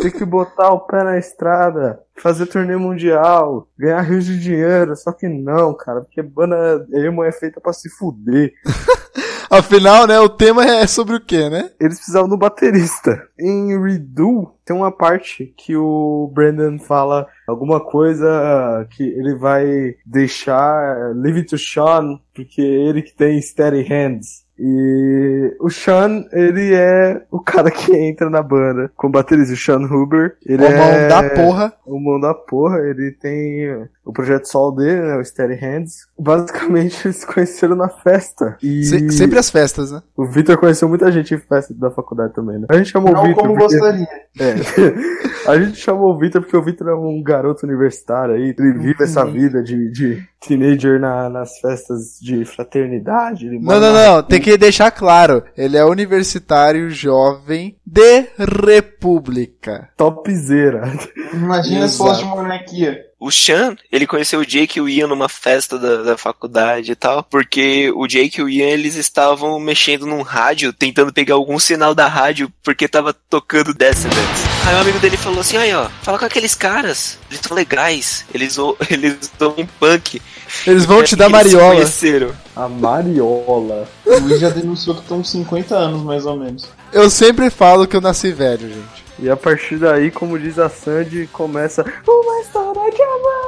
[0.00, 4.96] Tem que botar o pé na estrada, fazer turnê mundial, ganhar rios de dinheiro.
[4.96, 8.52] Só que não, cara, porque banda emo é feita pra se fuder.
[9.50, 11.70] Afinal, né, o tema é sobre o que, né?
[11.80, 13.22] Eles precisavam do baterista.
[13.38, 21.12] Em Redo, tem uma parte que o Brandon fala alguma coisa que ele vai deixar
[21.14, 24.46] Leave it to Sean, porque ele que tem steady hands.
[24.58, 29.56] E o Sean, ele é o cara que entra na banda com o baterista, o
[29.56, 30.36] Sean Huber.
[30.46, 31.72] Ele O mão é da porra.
[31.84, 36.06] O mão da porra, ele tem o projeto solo dele, né, o Steady Hands.
[36.18, 38.56] Basicamente, eles se conheceram na festa.
[38.62, 40.00] E Se- sempre as festas, né?
[40.16, 42.66] o Vitor conheceu muita gente em festa da faculdade também, né?
[42.70, 43.42] A gente chamou o Não Vitor.
[43.42, 44.06] como porque- gostaria.
[44.38, 45.50] É.
[45.50, 48.54] A gente chamou o Vitor porque o Vitor é um garoto universitário aí.
[48.58, 53.46] Ele vive essa vida de, de teenager na- nas festas de fraternidade.
[53.46, 55.42] ele Não, mora não, na- não, tem que deixar claro.
[55.56, 59.88] Ele é universitário jovem de República.
[59.96, 60.92] Topzera.
[61.32, 63.05] Imagina se fosse de monarquia.
[63.18, 66.94] O Sean, ele conheceu o Jake e o Ian numa festa da, da faculdade e
[66.94, 71.58] tal, porque o Jake e o Ian, eles estavam mexendo num rádio, tentando pegar algum
[71.58, 74.44] sinal da rádio, porque tava tocando Descendants.
[74.66, 78.26] Aí um amigo dele falou assim, aí ó, fala com aqueles caras, eles são legais,
[78.34, 78.58] eles,
[78.90, 80.20] eles ouvem punk.
[80.66, 81.74] Eles vão É te dar eles se mariola.
[81.76, 82.32] conheceram.
[82.54, 83.88] A Mariola.
[84.04, 86.64] O Luiz já denunciou que estão 50 anos, mais ou menos.
[86.92, 89.05] Eu sempre falo que eu nasci velho, gente.
[89.18, 93.45] E a partir daí, como diz a Sandy, começa uma história de amor.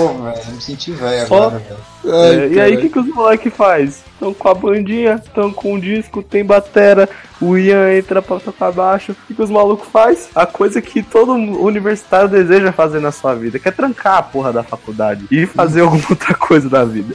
[0.00, 1.90] Pô, velho, me senti velho agora, velho.
[2.14, 4.02] É, e aí, o que, que os moleques faz?
[4.14, 7.08] Estão com a bandinha, estão com o disco, tem batera,
[7.40, 9.12] o Ian entra pra tocar baixo.
[9.12, 10.28] O que, que os malucos faz?
[10.34, 14.52] A coisa que todo universitário deseja fazer na sua vida, que é trancar a porra
[14.52, 17.14] da faculdade e fazer alguma outra coisa da vida.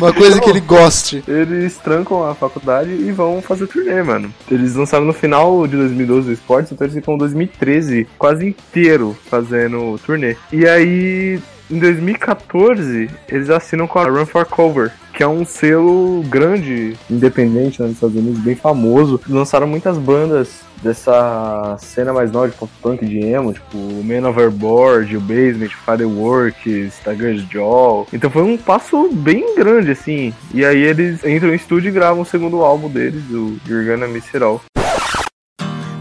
[0.00, 1.22] Uma coisa que ele goste.
[1.26, 4.32] Eles trancam a faculdade e vão fazer turnê, mano.
[4.50, 9.98] Eles lançaram no final de 2012 o Sports, então eles ficam 2013 quase inteiro fazendo
[10.04, 10.36] turnê.
[10.52, 16.22] E aí em 2014, eles assinam com a Run for Cover, que é um selo
[16.28, 19.20] grande, independente né, nos Estados Unidos, bem famoso.
[19.28, 25.16] Lançaram muitas bandas dessa cena mais nova de pop punk de emo, tipo Man Overboard,
[25.16, 28.06] o Basement, Fireworks, Tiger's Jaw.
[28.12, 30.32] Então foi um passo bem grande, assim.
[30.52, 34.06] E aí eles entram em estúdio e gravam o segundo álbum deles, o You're Gonna
[34.06, 34.60] Miss It All.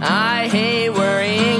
[0.02, 0.85] I hate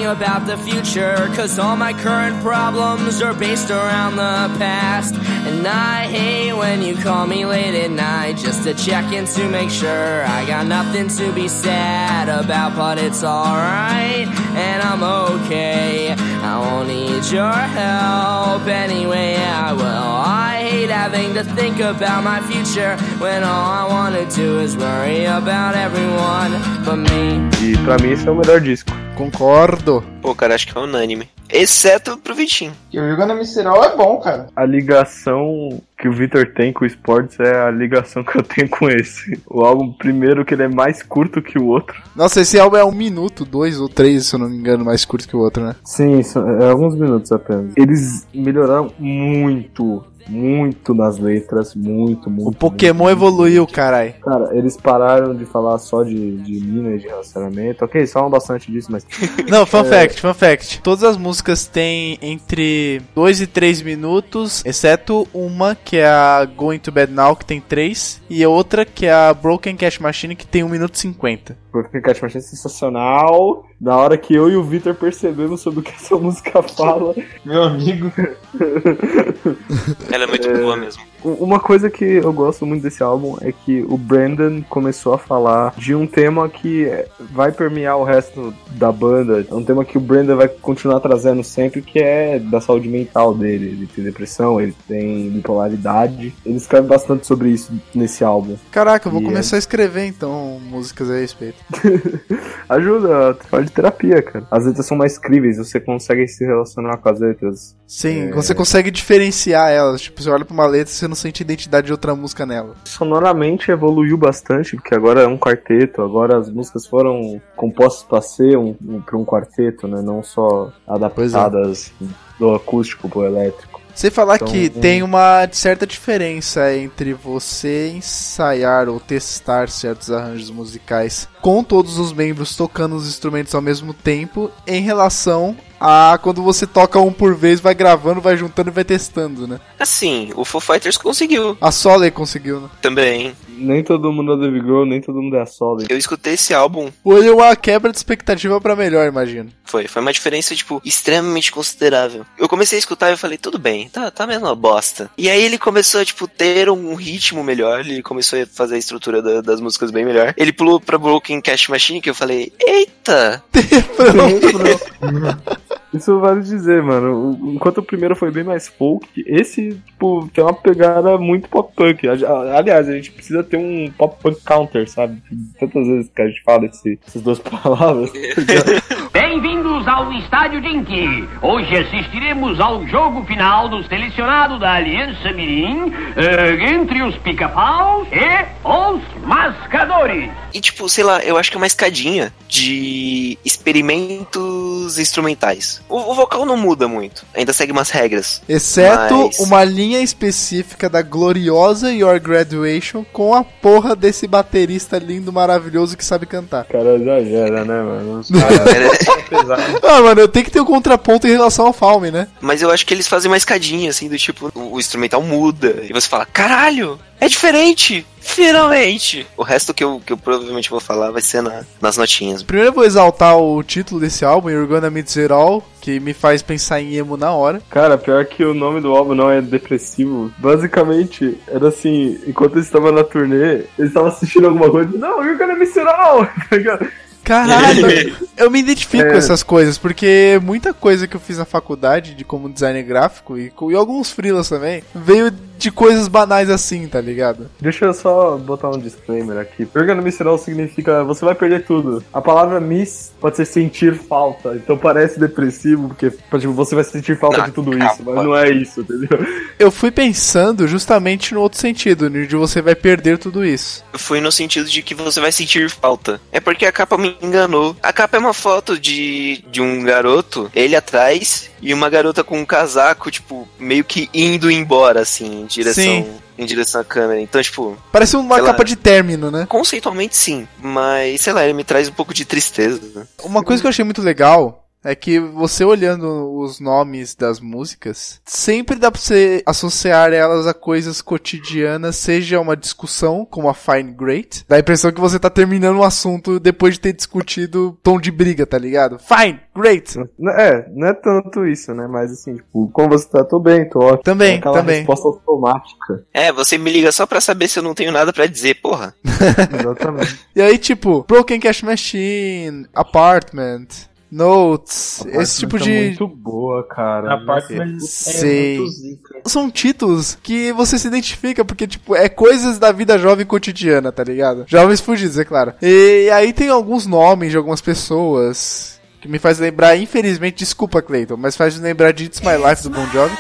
[0.06, 5.16] about the future, cause all my current problems are based around the past.
[5.16, 9.50] And I hate when you call me late at night just to check in to
[9.50, 16.12] make sure I got nothing to be sad about, but it's alright, and I'm okay.
[16.12, 19.84] I won't need your help anyway, I will.
[19.84, 20.55] I
[20.86, 25.76] hate having to think about my future when all I wanna do is worry about
[25.76, 27.50] everyone but me.
[27.62, 28.92] E pra mim esse é o melhor disco.
[29.16, 30.04] Concordo.
[30.22, 31.30] Pô, cara, acho que é unânime.
[31.50, 32.74] Exceto pro Vitinho.
[32.92, 34.48] E o Jogando Miseral é bom, cara.
[34.56, 38.68] A ligação que o Victor tem com o Sports é a ligação que eu tenho
[38.68, 39.40] com esse.
[39.48, 41.96] O álbum, primeiro, que ele é mais curto que o outro.
[42.16, 45.06] Nossa, esse álbum é um minuto, dois ou três, se eu não me engano, mais
[45.06, 45.76] curto que o outro, né?
[45.86, 47.72] Sim, são- é alguns minutos apenas.
[47.78, 52.50] Eles melhoraram muito, muito nas letras, muito, muito.
[52.50, 54.16] O Pokémon evoluiu, carai.
[54.24, 57.86] Cara, eles pararam de falar só de, de mina e de relacionamento.
[57.86, 59.06] Ok, eles falam bastante disso, mas.
[59.50, 59.84] Não, fun É.
[59.86, 60.82] fact, fun fact.
[60.82, 66.80] Todas as músicas têm entre 2 e 3 minutos, exceto uma que é a Going
[66.80, 70.36] to Bed Now, que tem 3, e a outra que é a Broken Cash Machine,
[70.36, 71.58] que tem 1 minuto e 50.
[71.72, 73.66] Porque Cat Machine é sensacional.
[73.82, 77.14] Na hora que eu e o Victor percebemos sobre o que essa música fala.
[77.44, 78.10] Meu amigo.
[80.16, 81.04] Ela é muito boa mesmo.
[81.26, 85.74] Uma coisa que eu gosto muito desse álbum é que o Brandon começou a falar
[85.78, 86.88] de um tema que
[87.32, 89.46] vai permear o resto da banda.
[89.50, 93.34] É um tema que o Brandon vai continuar trazendo sempre, que é da saúde mental
[93.34, 93.70] dele.
[93.70, 96.34] Ele tem depressão, ele tem bipolaridade.
[96.46, 98.56] Ele escreve bastante sobre isso nesse álbum.
[98.72, 101.58] Caraca, eu vou E é- começar a escrever então músicas a respeito.
[102.70, 104.46] Ajuda, fala de terapia, cara.
[104.52, 107.76] As letras são mais críveis, você consegue se relacionar com as letras.
[107.88, 108.32] Sim, É.
[108.32, 110.02] você consegue diferenciar elas.
[110.02, 112.76] Tipo, você olha pra uma letra e você não sente identidade de outra música nela.
[112.84, 118.58] Sonoramente evoluiu bastante, porque agora é um quarteto, agora as músicas foram compostas para ser
[118.58, 120.02] um, um, pra um quarteto, né?
[120.02, 121.92] Não só adaptadas
[122.40, 123.82] do acústico pro elétrico.
[123.94, 130.12] Sem falar Então, que um- tem uma certa diferença entre você ensaiar ou testar certos
[130.12, 135.56] arranjos musicais com todos os membros tocando os instrumentos ao mesmo tempo em relação
[135.88, 139.60] a quando você toca um por vez, vai gravando, vai juntando e vai testando, né?
[139.80, 142.70] Assim, o Foo Fighters conseguiu A Soleil conseguiu, né?
[142.82, 143.36] também.
[143.58, 145.86] Nem todo mundo é Dave Grohl, nem todo mundo é a Solid.
[145.90, 149.50] Eu escutei esse álbum, Foi uma quebra de expectativa pra melhor, imagino.
[149.64, 152.26] foi, foi uma diferença, tipo, extremamente considerável.
[152.38, 155.10] Eu comecei a escutar e eu falei, tudo bem, tá, tá mesmo uma bosta.
[155.18, 158.80] E aí ele começou a, tipo, ter um ritmo melhor, ele começou a fazer a
[158.80, 160.34] estrutura da- das músicas bem melhor.
[160.36, 163.42] Ele pulou pra Broken Cash Machine, que eu falei, eita!
[165.96, 167.38] Isso vale dizer, mano.
[167.54, 172.08] Enquanto o primeiro foi bem mais folk, esse, tipo, tem uma pegada muito pop punk.
[172.08, 175.22] Aliás, a gente precisa ter um pop punk counter, sabe?
[175.60, 178.12] Tantas vezes que a gente fala esse- essas duas palavras.
[179.36, 181.28] Bem-vindos ao Estádio Dinky.
[181.42, 188.46] Hoje assistiremos ao jogo final do selecionado da Aliança Mirim eh, entre os pica-paus e
[188.66, 190.32] os mascadores.
[190.54, 195.82] E tipo, sei lá, eu acho que é uma escadinha de experimentos instrumentais.
[195.90, 198.42] O, o vocal não muda muito, ainda segue umas regras.
[198.48, 205.34] Exceto Mas- uma linha específica da gloriosa Your Graduation com a porra desse baterista lindo,
[205.34, 206.64] maravilhoso que sabe cantar.
[206.64, 208.22] O cara exagera, né, mano?
[209.84, 212.28] Ah, mano, eu tenho que ter um contraponto em relação ao Falme, né?
[212.42, 215.84] Mas eu acho que eles fazem uma escadinha, assim, do tipo, o, instrumental muda.
[215.88, 218.06] E você fala, caralho, é diferente!
[218.20, 219.28] Finalmente!
[219.38, 222.42] O resto que eu, que eu provavelmente vou falar vai ser na- nas notinhas.
[222.42, 226.42] Primeiro eu vou exaltar o título desse álbum, You're Gonna Meet All, que me faz
[226.42, 227.62] pensar em emo na hora.
[227.70, 230.32] Cara, pior que o nome do álbum não é depressivo.
[230.40, 234.98] Basicamente, era assim, enquanto eles estavam na turnê, eles estavam assistindo alguma coisa.
[234.98, 235.56] Não, you're gonna!
[236.50, 236.88] Tá ligado?
[237.26, 239.12] Caralho, eu me identifico É.
[239.12, 243.38] com essas coisas, porque muita coisa que eu fiz na faculdade de como designer gráfico
[243.38, 247.50] e, e alguns freelas também, veio de coisas banais assim, tá ligado?
[247.60, 249.66] Deixa eu só botar um disclaimer aqui.
[249.66, 252.04] Perga no misseral significa você vai perder tudo.
[252.14, 254.56] A palavra miss pode ser sentir falta.
[254.56, 257.94] Então parece depressivo, porque tipo, você vai sentir falta Não, de tudo calma.
[257.94, 258.04] isso.
[258.04, 259.26] Mas não é isso, entendeu?
[259.58, 263.84] Eu fui pensando justamente no outro sentido, de você vai perder tudo isso.
[263.94, 266.20] Foi no sentido de que você vai sentir falta.
[266.32, 267.76] É porque a capa me enganou.
[267.82, 272.40] A capa é uma foto de, de um garoto, ele atrás, e uma garota com
[272.40, 276.08] um casaco, tipo, meio que indo embora, assim, em direção, Sim.
[276.38, 277.22] em direção à câmera.
[277.22, 278.50] Então, tipo, Parece uma Sei lá.
[278.52, 279.46] capa de término, né?
[279.48, 282.82] conceitualmente sim, mas sei lá, ele me traz um pouco de tristeza.
[283.00, 283.08] né?
[283.24, 288.22] Uma coisa que eu achei muito legal é que você olhando os nomes das músicas,
[288.24, 293.92] sempre dá pra você associar elas a coisas cotidianas, seja uma discussão, como a Fine
[293.92, 298.00] Great, dá a impressão que você tá terminando um assunto depois de ter discutido tom
[298.00, 299.00] de briga, tá ligado?
[299.00, 299.98] Fine, great!
[300.38, 301.88] É, não é tanto isso, né?
[301.88, 304.04] Mas assim, tipo, como você tá, tô bem, tô ótimo.
[304.04, 304.78] Também, É aquela também.
[304.78, 306.06] resposta automática.
[306.14, 308.94] É, você me liga só pra saber se eu não tenho nada pra dizer, porra.
[309.60, 310.20] Exatamente.
[310.36, 313.68] E aí, tipo, Broken Cash Machine, Apartment,
[314.16, 315.72] Notes, esse tipo Tá de...
[315.72, 317.14] muito boa, cara.
[317.16, 318.66] Apartment é Sei.
[318.68, 319.20] zica.
[319.26, 324.04] São títulos que você se identifica, porque, tipo, é coisas da vida jovem cotidiana, tá
[324.06, 324.46] ligado?
[324.48, 325.54] Jovens fugidos, é claro.
[325.62, 331.18] E aí tem alguns nomes de algumas pessoas que me faz lembrar, infelizmente, desculpa, Clayton,
[331.18, 333.16] mas faz lembrar de It's My Life do Bon Jovi.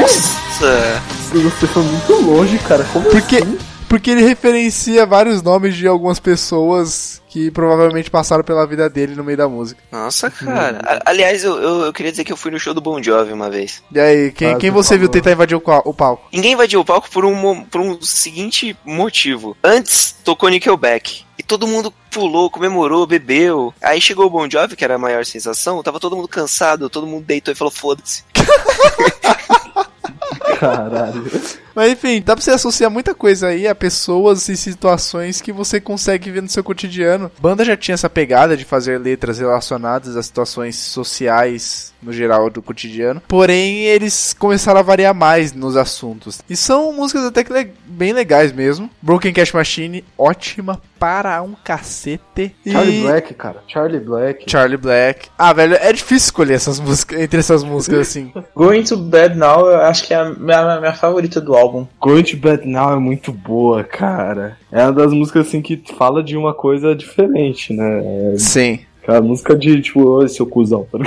[0.00, 1.02] Nossa!
[1.30, 2.84] Você foi muito longe, cara.
[2.92, 3.58] Como Porque, assim?
[3.88, 9.22] Porque ele referencia vários nomes de algumas pessoas que provavelmente passaram pela vida dele no
[9.22, 9.80] meio da música.
[9.92, 10.80] Nossa, cara.
[10.82, 13.32] A- Aliás, eu, eu, eu queria dizer que eu fui no show do Bon Jovi
[13.32, 13.82] uma vez.
[13.92, 16.26] E aí, quem, Ah, quem você viu tentar invadir o, o palco?
[16.32, 19.56] Ninguém invadiu o palco por um, por um seguinte motivo.
[19.62, 21.26] Antes tocou Nickelback.
[21.38, 23.72] E todo mundo pulou, comemorou, bebeu.
[23.82, 25.82] Aí chegou o Bon Jovi, que era a maior sensação.
[25.82, 28.24] Tava todo mundo cansado, todo mundo deitou e falou: foda-se.
[30.58, 31.30] Caralho.
[31.78, 35.80] Mas enfim, dá pra você associar muita coisa aí a pessoas e situações que você
[35.80, 37.30] consegue ver no seu cotidiano.
[37.40, 42.62] Banda já tinha essa pegada de fazer letras relacionadas a situações sociais no geral do
[42.62, 43.20] cotidiano.
[43.28, 46.40] Porém, eles começaram a variar mais nos assuntos.
[46.48, 48.88] E são músicas até que le- bem legais mesmo.
[49.02, 52.54] Broken Cash Machine, ótima para um cacete.
[52.64, 53.62] E Charlie Black, cara.
[53.66, 54.44] Charlie Black.
[54.50, 55.28] Charlie Black.
[55.36, 58.32] Ah, velho, é difícil escolher essas músicas entre essas músicas assim.
[58.54, 61.67] Going to Bed Now, eu acho que é a minha, minha favorita do álbum.
[61.68, 64.56] To Bed Now é muito boa, cara.
[64.70, 68.32] É uma das músicas assim que fala de uma coisa diferente, né?
[68.34, 68.80] É Sim.
[69.02, 70.98] aquela música de tipo, ô seu cuzão, tá?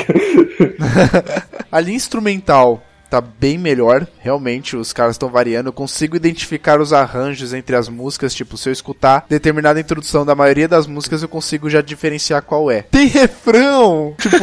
[1.71, 5.67] A linha instrumental tá bem melhor, realmente os caras estão variando.
[5.67, 10.33] Eu consigo identificar os arranjos entre as músicas, tipo, se eu escutar determinada introdução da
[10.33, 12.83] maioria das músicas, eu consigo já diferenciar qual é.
[12.83, 14.15] Tem refrão!
[14.17, 14.37] Tipo,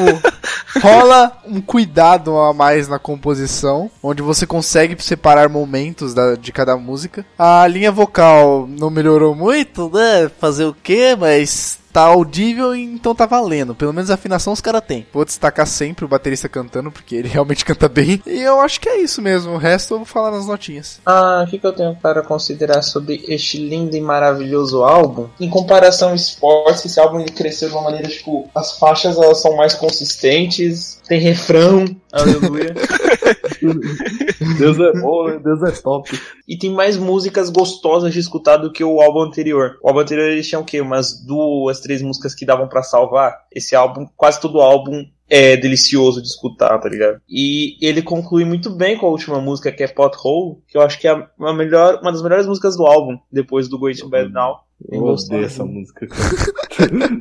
[0.82, 6.76] rola um cuidado a mais na composição, onde você consegue separar momentos da- de cada
[6.76, 7.24] música.
[7.38, 10.30] A linha vocal não melhorou muito, né?
[10.38, 11.16] Fazer o quê?
[11.18, 13.74] Mas tá audível, então tá valendo.
[13.74, 15.04] Pelo menos a afinação os caras têm.
[15.12, 18.22] Vou destacar sempre o baterista cantando, porque ele realmente canta bem.
[18.24, 19.54] E eu acho que é isso mesmo.
[19.54, 21.00] O resto eu vou falar nas notinhas.
[21.04, 25.26] Ah, o que, que eu tenho para considerar sobre este lindo e maravilhoso álbum?
[25.40, 29.40] Em comparação ao Sports, esse álbum ele cresceu de uma maneira, tipo, as faixas elas
[29.40, 32.74] são mais consistentes, tem refrão, aleluia,
[34.58, 35.38] Deus é bom, né?
[35.38, 36.10] Deus é top.
[36.46, 39.78] e tem mais músicas gostosas de escutar do que o álbum anterior.
[39.82, 40.80] O álbum anterior eles tinham o quê?
[40.80, 43.36] Umas duas, três músicas que davam pra salvar.
[43.54, 47.20] Esse álbum, quase todo álbum é delicioso de escutar, tá ligado?
[47.28, 50.98] E ele conclui muito bem com a última música, que é Pothole, que eu acho
[50.98, 54.32] que é a melhor, uma das melhores músicas do álbum, depois do Going to Bed
[54.32, 54.60] Now.
[54.90, 56.30] Eu odeio essa música, cara.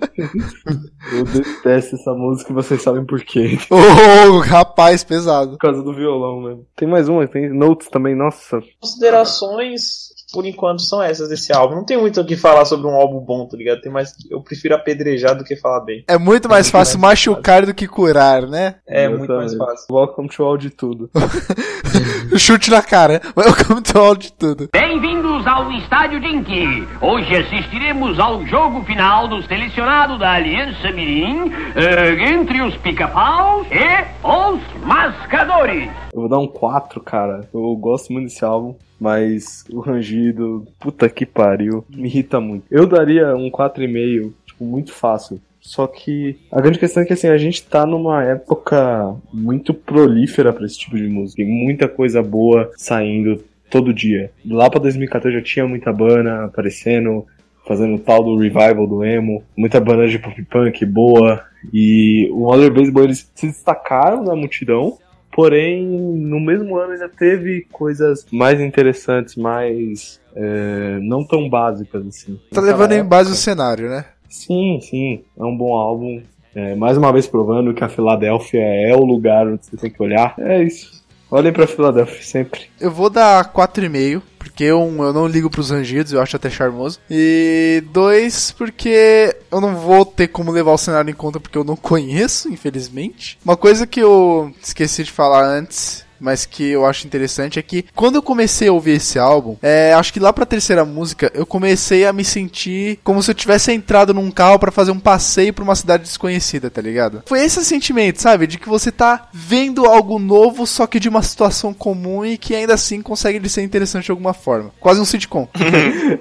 [1.11, 3.57] eu detesto essa música e vocês sabem por quê.
[3.71, 5.51] Ô, rapaz, pesado.
[5.53, 6.67] Por causa do violão mesmo.
[6.75, 8.61] Tem mais uma, tem Notes também, nossa.
[8.79, 11.75] Considerações, por enquanto, são essas desse álbum.
[11.75, 13.81] Não tem muito o que falar sobre um álbum bom, tá ligado?
[13.81, 16.03] Tem mais, eu prefiro apedrejar do que falar bem.
[16.07, 18.75] É muito mais fácil machucar do que curar, né?
[18.85, 19.85] É muito mais fácil.
[19.89, 21.09] Welcome to All de Tudo.
[22.37, 23.21] Chute na cara.
[23.35, 24.69] Welcome to all de tudo.
[24.71, 26.87] Bem-vindos ao Estádio Dinky.
[27.01, 34.27] Hoje assistiremos ao jogo final do selecionado da Aliança Mirim eh, entre os pica-paus e
[34.27, 36.06] os mascadores.
[36.17, 37.47] Eu vou dar um 4, cara.
[37.53, 42.65] Eu gosto muito desse álbum, mas o rangido, puta que pariu, me irrita muito.
[42.71, 45.39] Eu daria um 4,5, tipo, muito fácil.
[45.61, 50.51] Só que a grande questão é que assim, a gente tá numa época muito prolífera
[50.51, 51.43] pra esse tipo de música.
[51.43, 54.31] Tem muita coisa boa saindo todo dia.
[54.43, 57.27] Lá pra 2014 já tinha muita banda aparecendo,
[57.67, 61.43] fazendo o tal do revival do emo, muita banda de pop punk boa.
[61.71, 64.97] E o Mother Baseball eles se destacaram na multidão,
[65.37, 72.39] porém, no mesmo ano ainda teve coisas mais interessantes, mais é, não tão básicas assim.
[72.51, 74.03] Tá levando em época- base o cenário, né?
[74.27, 76.23] Sim, sim, é um bom álbum.
[76.55, 80.01] É, mais uma vez provando que a Filadélfia é o lugar onde você tem que
[80.01, 80.33] olhar.
[80.39, 80.96] É isso.
[81.29, 82.69] Olhem pra Filadélfia sempre.
[82.79, 86.99] Eu vou dar 4,5, porque um, eu não ligo pros rangidos, eu acho até charmoso.
[87.09, 91.63] E dois, porque eu não vou ter como levar o cenário em conta porque eu
[91.63, 93.37] não conheço, infelizmente.
[93.43, 96.06] Uma coisa que eu esqueci de falar antes.
[96.19, 99.93] Mas que eu acho interessante é que quando eu comecei a ouvir esse álbum, é,
[99.93, 103.71] acho que lá pra terceira música eu comecei a me sentir como se eu tivesse
[103.71, 107.23] entrado num carro pra fazer um passeio pra uma cidade desconhecida, tá ligado?
[107.25, 108.47] Foi esse sentimento, sabe?
[108.47, 112.55] De que você tá vendo algo novo, só que de uma situação comum e que
[112.55, 114.71] ainda assim consegue ser interessante de alguma forma.
[114.79, 115.47] Quase um sitcom.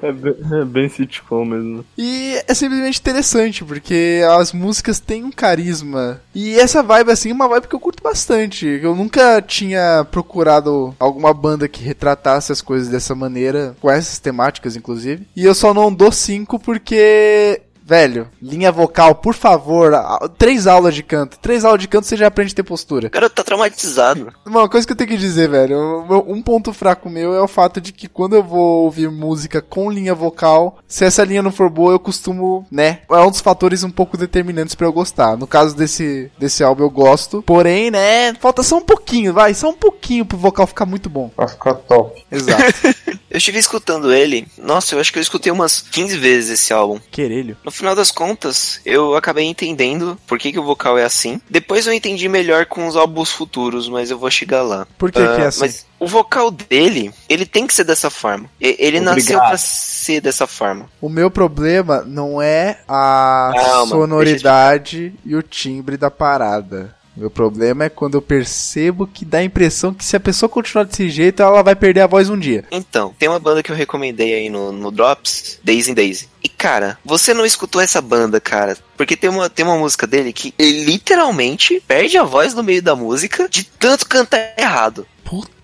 [0.02, 1.84] É bem, é bem sitcom mesmo.
[1.96, 6.20] E é simplesmente interessante, porque as músicas têm um carisma.
[6.34, 8.66] E essa vibe, assim, é uma vibe que eu curto bastante.
[8.66, 14.76] Eu nunca tinha procurado alguma banda que retratasse as coisas dessa maneira, com essas temáticas,
[14.76, 15.26] inclusive.
[15.36, 17.62] E eu só não dou 5 porque.
[17.86, 19.92] Velho, linha vocal, por favor,
[20.36, 21.38] três aulas de canto.
[21.38, 23.06] Três aulas de canto você já aprende a ter postura.
[23.06, 24.32] O cara tá traumatizado.
[24.44, 27.80] Uma coisa que eu tenho que dizer, velho, um ponto fraco meu é o fato
[27.80, 31.70] de que quando eu vou ouvir música com linha vocal, se essa linha não for
[31.70, 33.02] boa, eu costumo, né?
[33.08, 35.36] É um dos fatores um pouco determinantes pra eu gostar.
[35.36, 39.70] No caso desse, desse álbum eu gosto, porém, né, falta só um pouquinho, vai, só
[39.70, 41.28] um pouquinho pro vocal ficar muito bom.
[41.28, 42.20] Pra ficar top.
[42.32, 42.64] Exato.
[43.28, 44.48] Eu estive escutando ele.
[44.56, 46.98] Nossa, eu acho que eu escutei umas 15 vezes esse álbum.
[47.10, 47.54] Querelho.
[47.62, 51.40] No final das contas, eu acabei entendendo por que, que o vocal é assim.
[51.48, 54.86] Depois eu entendi melhor com os álbuns futuros, mas eu vou chegar lá.
[54.98, 55.60] Por que, que é Ah, assim?
[55.60, 58.48] Mas o vocal dele, ele tem que ser dessa forma.
[58.60, 59.14] E- Ele Obrigado.
[59.16, 60.88] nasceu pra ser dessa forma.
[61.00, 66.94] O meu problema não é a Calma, sonoridade e o timbre da parada.
[67.16, 70.84] Meu problema é quando eu percebo que dá a impressão que se a pessoa continuar
[70.84, 72.64] desse jeito, ela vai perder a voz um dia.
[72.70, 76.28] Então, tem uma banda que eu recomendei aí no, no Drops, Daisy and Daisy.
[76.44, 78.76] E cara, você não escutou essa banda, cara.
[78.96, 82.82] Porque tem uma, tem uma música dele que ele literalmente perde a voz no meio
[82.82, 85.06] da música de tanto cantar errado.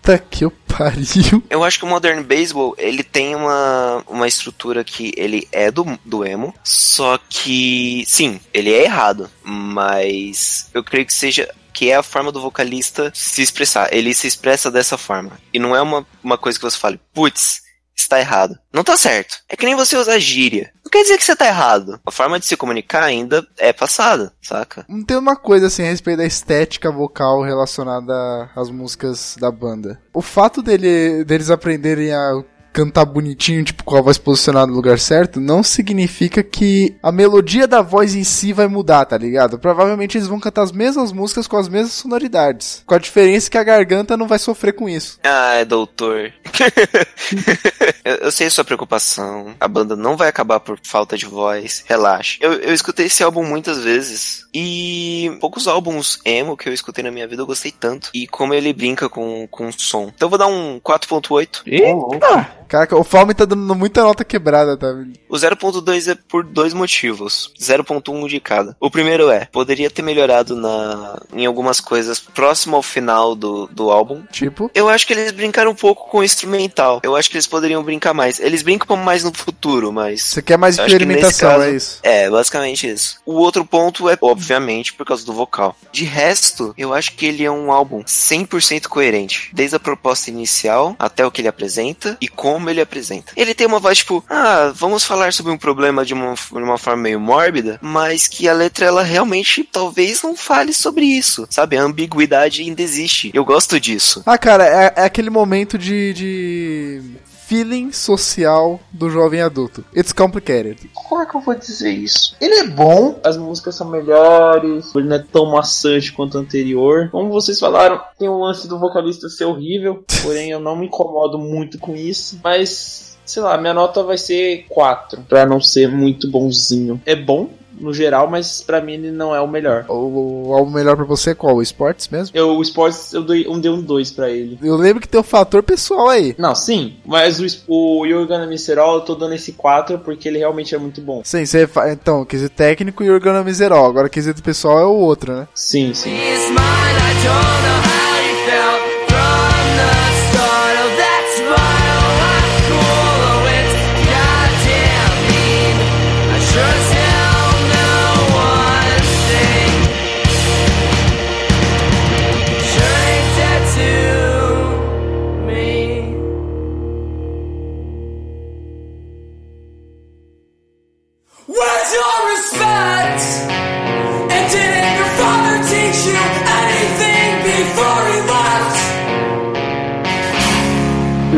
[0.02, 1.44] Puta que pariu.
[1.48, 5.96] Eu acho que o Modern Baseball, ele tem uma, uma estrutura que ele é do,
[6.04, 11.94] do emo, só que, sim, ele é errado, mas eu creio que seja que é
[11.94, 13.94] a forma do vocalista se expressar.
[13.94, 15.38] Ele se expressa dessa forma.
[15.52, 17.61] E não é uma, uma coisa que você fale, putz,
[17.96, 18.58] está errado.
[18.72, 19.38] Não tá certo.
[19.48, 20.72] É que nem você usar gíria.
[20.84, 22.00] Não quer dizer que você tá errado.
[22.04, 24.84] A forma de se comunicar ainda é passada, saca?
[24.88, 30.00] Não tem uma coisa assim a respeito da estética vocal relacionada às músicas da banda.
[30.12, 32.42] O fato dele, deles aprenderem a
[32.72, 37.66] cantar bonitinho, tipo, com a voz posicionada no lugar certo, não significa que a melodia
[37.66, 39.58] da voz em si vai mudar, tá ligado?
[39.58, 42.82] Provavelmente eles vão cantar as mesmas músicas com as mesmas sonoridades.
[42.86, 45.18] Com a diferença que a garganta não vai sofrer com isso.
[45.22, 46.32] Ah, é doutor.
[48.04, 49.54] eu, eu sei a sua preocupação.
[49.60, 51.84] A banda não vai acabar por falta de voz.
[51.86, 52.38] Relaxa.
[52.40, 54.46] Eu, eu escutei esse álbum muitas vezes.
[54.54, 58.10] E poucos álbuns emo que eu escutei na minha vida eu gostei tanto.
[58.12, 60.10] E como ele brinca com, com som.
[60.14, 61.62] Então eu vou dar um 4.8.
[61.66, 62.62] Eita!
[62.72, 64.86] Caraca, o Falme tá dando muita nota quebrada, tá?
[65.28, 67.52] O 0.2 é por dois motivos.
[67.60, 68.74] 0.1 de cada.
[68.80, 73.90] O primeiro é, poderia ter melhorado na, em algumas coisas próximo ao final do, do
[73.90, 74.22] álbum.
[74.32, 77.00] Tipo, Eu acho que eles brincaram um pouco com o instrumental.
[77.02, 78.40] Eu acho que eles poderiam brincar mais.
[78.40, 80.22] Eles brincam mais no futuro, mas.
[80.22, 81.98] você quer mais experimentação, caso- é isso.
[82.02, 83.18] É, basicamente isso.
[83.26, 85.76] O outro ponto é, obviamente, por causa do vocal.
[85.92, 89.50] De resto, eu acho que ele é um álbum 100% coerente.
[89.52, 93.32] Desde a proposta inicial até o que ele apresenta e como ele apresenta.
[93.36, 96.78] Ele tem uma voz tipo, ah, vamos falar sobre um problema de uma, de uma
[96.78, 101.46] forma meio mórbida, mas que a letra ela realmente talvez não fale sobre isso.
[101.50, 101.76] Sabe?
[101.76, 103.30] A ambiguidade ainda existe.
[103.34, 104.22] Eu gosto disso.
[104.24, 107.02] Ah, cara, é, é aquele momento de, de
[107.46, 109.84] feeling social do jovem adulto.
[109.94, 110.90] It's complicated.
[110.94, 112.36] Como é que eu vou dizer isso?
[112.40, 117.08] Ele é bom, As músicas são melhores, ele não é tão maçante quanto o anterior.
[117.10, 121.38] Como vocês falaram, tem o lance do vocalista ser horrível, porém eu não me incomodo
[121.38, 122.40] muito com isso.
[122.42, 127.00] Mas, sei lá, minha nota vai ser 4, pra não ser muito bonzinho.
[127.04, 127.48] É bom,
[127.82, 129.84] no geral, mas pra mim ele não é o melhor.
[129.88, 131.56] O, o álbum melhor pra você é qual?
[131.56, 132.36] O Sports mesmo?
[132.36, 134.58] Eu, o Sports, eu dei um, dei um 2 pra ele.
[134.62, 136.34] Eu lembro que tem um fator pessoal aí.
[136.38, 140.74] Não, sim, mas o, o It All, eu tô dando esse 4 porque ele realmente
[140.74, 141.22] é muito bom.
[141.24, 141.90] Sim, você fa...
[141.92, 143.86] então, quesito técnico e organo miseral.
[143.86, 145.48] Agora quesito pessoal é o outro, né?
[145.54, 146.12] Sim, sim.
[146.12, 147.91] It's mine, I don't know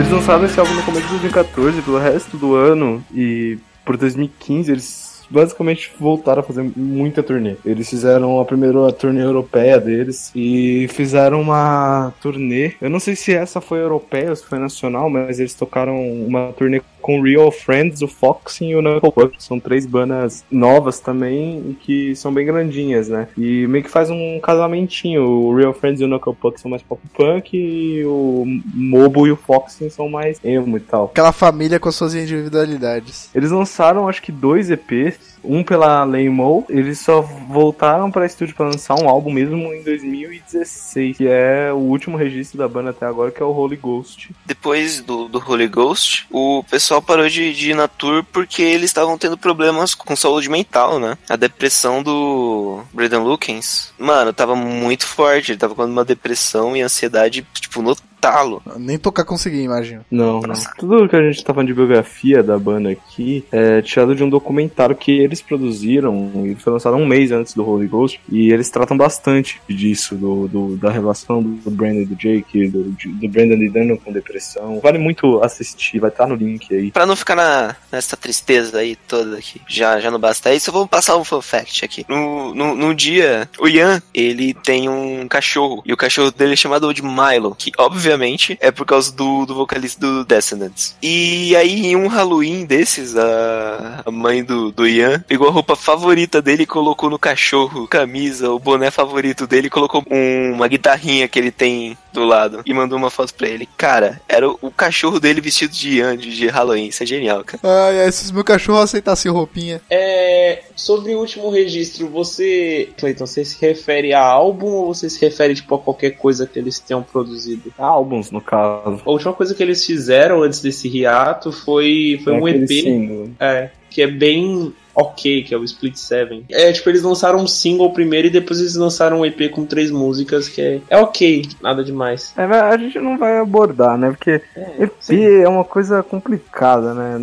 [0.04, 4.70] Eles lançaram esse álbum no começo de 2014, pelo resto do ano e por 2015
[4.70, 7.56] eles basicamente voltaram a fazer muita turnê.
[7.64, 12.72] Eles fizeram a primeira turnê europeia deles e fizeram uma turnê.
[12.82, 16.52] Eu não sei se essa foi europeia ou se foi nacional, mas eles tocaram uma
[16.52, 19.44] turnê com Real Friends, o Foxing e o Knuckle Puck.
[19.44, 23.28] São três bandas novas também e que são bem grandinhas, né?
[23.36, 25.22] E meio que faz um casamentinho.
[25.22, 29.32] O Real Friends e o Knuckle Puck são mais pop punk e o Mobo e
[29.32, 31.10] o Foxing são mais emo e tal.
[31.12, 33.28] Aquela família com as suas individualidades.
[33.34, 36.64] Eles lançaram acho que dois EPs, um pela Laymo.
[36.68, 41.76] Eles só voltaram para estúdio para lançar um álbum mesmo em 2016, que é o
[41.76, 44.30] último registro da banda até agora, que é o Holy Ghost.
[44.46, 48.90] Depois do, do Holy Ghost, o pessoal parou de, de ir na tour porque eles
[48.90, 51.16] estavam tendo problemas com saúde mental, né?
[51.28, 55.52] A depressão do Braden Lukens, mano, tava muito forte.
[55.52, 57.94] Ele tava com uma depressão e ansiedade, tipo, no
[58.32, 58.62] talo.
[58.76, 60.04] Nem tocar consegui, imagino.
[60.10, 60.54] Não, não.
[60.78, 64.28] Tudo que a gente tá falando de biografia da banda aqui é tirado de um
[64.28, 66.30] documentário que eles produziram.
[66.36, 68.20] Ele foi lançado um mês antes do Holy Ghost.
[68.30, 72.84] E eles tratam bastante disso, do, do- da relação do Brandon e do Jake, do,
[72.84, 74.80] do Brandon lidando com depressão.
[74.80, 76.90] Vale muito assistir, vai estar no link aí.
[76.90, 80.74] Pra não ficar na, nessa tristeza aí toda aqui, já, já não basta isso, eu
[80.74, 82.04] vou passar um fun fact aqui.
[82.08, 86.56] No, no, no dia, o Ian, ele tem um cachorro, e o cachorro dele é
[86.56, 88.13] chamado de Milo, que obviamente
[88.60, 90.96] é por causa do, do vocalista do Descendants.
[91.02, 95.76] E aí, em um Halloween desses, a, a mãe do, do Ian pegou a roupa
[95.76, 100.68] favorita dele e colocou no cachorro, camisa, o boné favorito dele, e colocou um- uma
[100.68, 103.68] guitarrinha que ele tem do lado e mandou uma foto pra ele.
[103.76, 106.86] Cara, era o, o cachorro dele vestido de Ian, de, de Halloween.
[106.86, 107.60] Isso é genial, cara.
[107.88, 109.80] Ai, ai, se meu cachorro aceitasse roupinha.
[109.90, 115.20] É, sobre o último registro, você, Clayton, você se refere a álbum ou você se
[115.20, 117.72] refere tipo a qualquer coisa que eles tenham produzido?
[118.04, 119.00] Álbuns, no caso.
[119.04, 122.68] A última coisa que eles fizeram antes desse hiato foi, foi É um EP.
[122.68, 123.30] single.
[123.40, 126.44] É, que é bem ok, que é o Split Seven.
[126.50, 129.90] É, tipo, eles lançaram um single primeiro e depois eles lançaram um EP com três
[129.90, 132.32] músicas, que é, é ok, nada demais.
[132.36, 134.10] É, mas a gente não vai abordar, né?
[134.10, 134.40] Porque
[134.78, 137.18] EP é uma coisa complicada, né?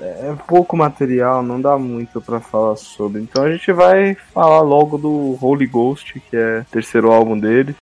[0.00, 3.20] É pouco material, não dá muito pra falar sobre.
[3.20, 7.76] Então a gente vai falar logo do Holy Ghost, que é o terceiro álbum dele.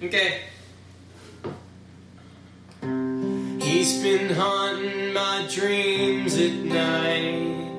[0.00, 0.55] Okay.
[3.76, 7.70] He's been haunting my dreams at night.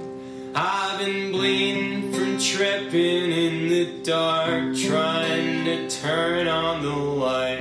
[0.54, 6.96] I've been bleeding from tripping in the dark, trying to turn on the
[7.26, 7.58] light.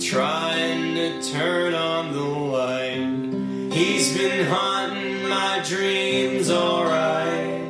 [0.00, 3.72] Trying to turn on the light.
[3.72, 7.62] He's been haunting my dreams, alright.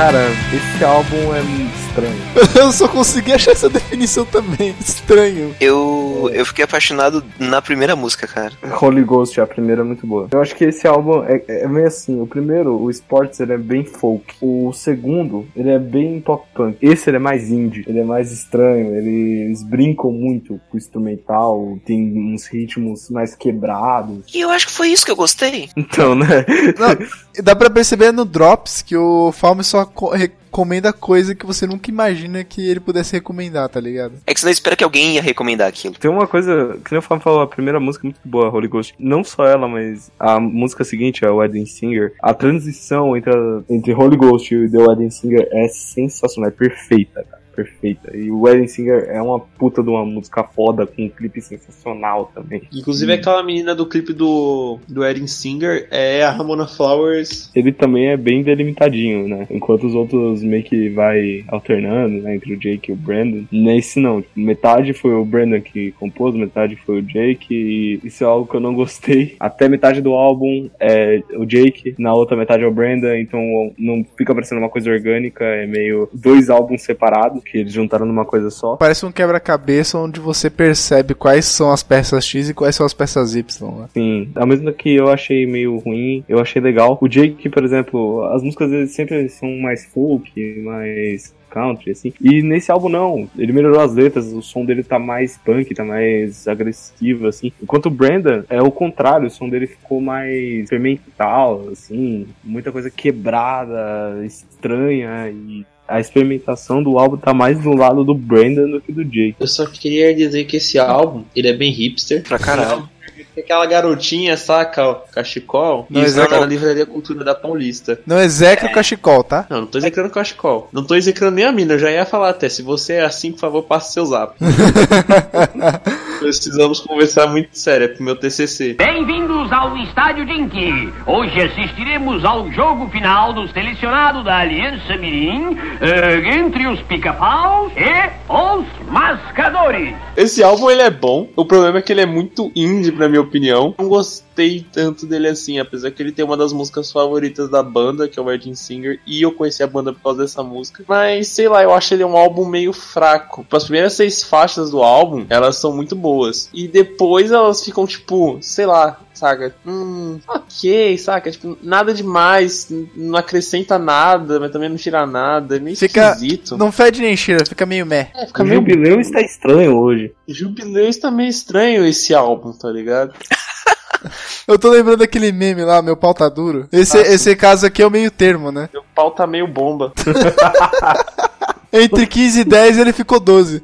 [0.00, 1.42] Cara, esse álbum é
[1.76, 2.29] estranho.
[2.54, 4.74] Eu só consegui achar essa definição também.
[4.80, 5.54] Estranho.
[5.60, 8.52] Eu, eu fiquei apaixonado na primeira música, cara.
[8.80, 10.28] Holy Ghost, a primeira é muito boa.
[10.32, 12.20] Eu acho que esse álbum é, é meio assim.
[12.20, 14.34] O primeiro, o Sports, ele é bem folk.
[14.40, 16.76] O segundo, ele é bem pop punk.
[16.80, 18.94] Esse ele é mais indie, ele é mais estranho.
[18.96, 24.24] Eles brincam muito com o instrumental, tem uns ritmos mais quebrados.
[24.34, 25.68] E eu acho que foi isso que eu gostei.
[25.76, 26.44] Então, né?
[26.78, 27.06] Não,
[27.42, 31.90] dá pra perceber no Drops que o Falme só co- recomenda coisa que você nunca
[31.90, 34.14] imagina que ele pudesse recomendar, tá ligado?
[34.26, 35.94] É que você não espera que alguém ia recomendar aquilo.
[35.94, 38.68] Tem uma coisa, que nem o Fábio falou, a primeira música é muito boa, Holy
[38.68, 38.94] Ghost.
[38.98, 43.92] Não só ela, mas a música seguinte, a Wedding Singer, a transição entre, a- entre
[43.94, 47.39] Holy Ghost e The Wedding Singer é sensacional, é perfeita, cara.
[47.54, 48.16] Perfeita.
[48.16, 52.30] E o Wedding Singer é uma puta de uma música foda, com um clipe sensacional
[52.34, 52.62] também.
[52.72, 57.50] Inclusive, aquela menina do clipe do, do Erin Singer é a Ramona Flowers.
[57.54, 59.46] Ele também é bem delimitadinho, né?
[59.50, 62.36] Enquanto os outros meio que vai alternando, né?
[62.36, 63.44] Entre o Jake e o Brandon.
[63.50, 64.24] Nesse não.
[64.34, 67.54] Metade foi o Brandon que compôs, metade foi o Jake.
[67.54, 69.36] E isso é algo que eu não gostei.
[69.38, 73.14] Até metade do álbum é o Jake, na outra metade é o Brandon.
[73.14, 73.40] Então
[73.78, 75.44] não fica parecendo uma coisa orgânica.
[75.44, 77.39] É meio dois álbuns separados.
[77.40, 78.76] Que eles juntaram numa coisa só.
[78.76, 82.94] Parece um quebra-cabeça onde você percebe quais são as peças X e quais são as
[82.94, 83.70] peças Y.
[83.78, 83.88] Né?
[83.92, 86.98] Sim, ao mesmo que eu achei meio ruim, eu achei legal.
[87.00, 92.12] O Jake, por exemplo, as músicas dele sempre são mais folk, mais country, assim.
[92.20, 95.84] E nesse álbum não, ele melhorou as letras, o som dele tá mais punk, tá
[95.84, 97.52] mais agressivo, assim.
[97.60, 102.90] Enquanto o Brandon é o contrário, o som dele ficou mais experimental, assim, muita coisa
[102.90, 108.92] quebrada, estranha e a experimentação do álbum tá mais do lado do Brandon do que
[108.92, 109.36] do Jake.
[109.40, 112.22] Eu só queria dizer que esse álbum, ele é bem hipster.
[112.22, 112.88] Pra caralho.
[113.36, 116.30] Aquela garotinha, saca, o cachecol, Não, exato.
[116.30, 117.98] tá na livraria Cultura da Paulista.
[118.06, 119.46] Não execra o cachecol, tá?
[119.48, 120.68] Não, não tô execrando o cachecol.
[120.72, 122.48] Não tô execrando nem a mina, eu já ia falar até.
[122.48, 124.34] Se você é assim, por favor, passe seu zap.
[126.20, 128.74] Precisamos conversar muito sério, é pro meu TCC.
[128.74, 130.92] Bem-vindos ao Estádio Dinky.
[131.06, 138.30] Hoje assistiremos ao jogo final do selecionado da Aliança Mirim eh, entre os pica-paus e
[138.30, 139.94] os mascadores.
[140.14, 143.22] Esse álbum ele é bom, o problema é que ele é muito indie, na minha
[143.22, 143.74] opinião.
[143.78, 148.06] Não gostei tanto dele assim, apesar que ele tem uma das músicas favoritas da banda,
[148.06, 150.84] que é o Virgin Singer, e eu conheci a banda por causa dessa música.
[150.86, 153.46] Mas sei lá, eu acho ele um álbum meio fraco.
[153.50, 156.09] As primeiras seis faixas do álbum, elas são muito boas.
[156.52, 159.54] E depois elas ficam tipo, sei lá, saca?
[159.66, 161.30] Hum, ok, saca?
[161.30, 166.10] Tipo, nada demais, não acrescenta nada, mas também não tira nada, é meio Fica.
[166.12, 166.56] esquisito.
[166.56, 168.08] Não fede nem cheira, fica meio meh.
[168.14, 170.12] É, fica O meio Jubileu está estranho hoje.
[170.26, 173.12] Jubileu está meio estranho esse álbum, tá ligado?
[174.48, 176.66] Eu tô lembrando daquele meme lá, meu pau tá duro.
[176.72, 178.68] Esse, Ah, esse caso aqui é o meio termo, né?
[178.72, 179.92] Meu pau tá meio bomba.
[181.72, 183.62] Entre 15 e 10 ele ficou 12.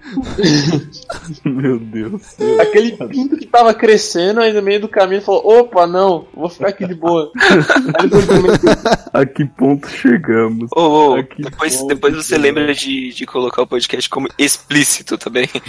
[1.44, 2.22] Meu Deus.
[2.61, 6.68] Aquele pinto que tava crescendo aí no meio do caminho falou: opa, não, vou ficar
[6.68, 7.30] aqui de boa.
[7.98, 8.50] Aí depois também-
[9.12, 10.68] A que ponto chegamos?
[10.76, 12.57] Ô, ô, Aqui depois, ponto depois você chegamos.
[12.61, 15.48] lembra de, de colocar o podcast como explícito também.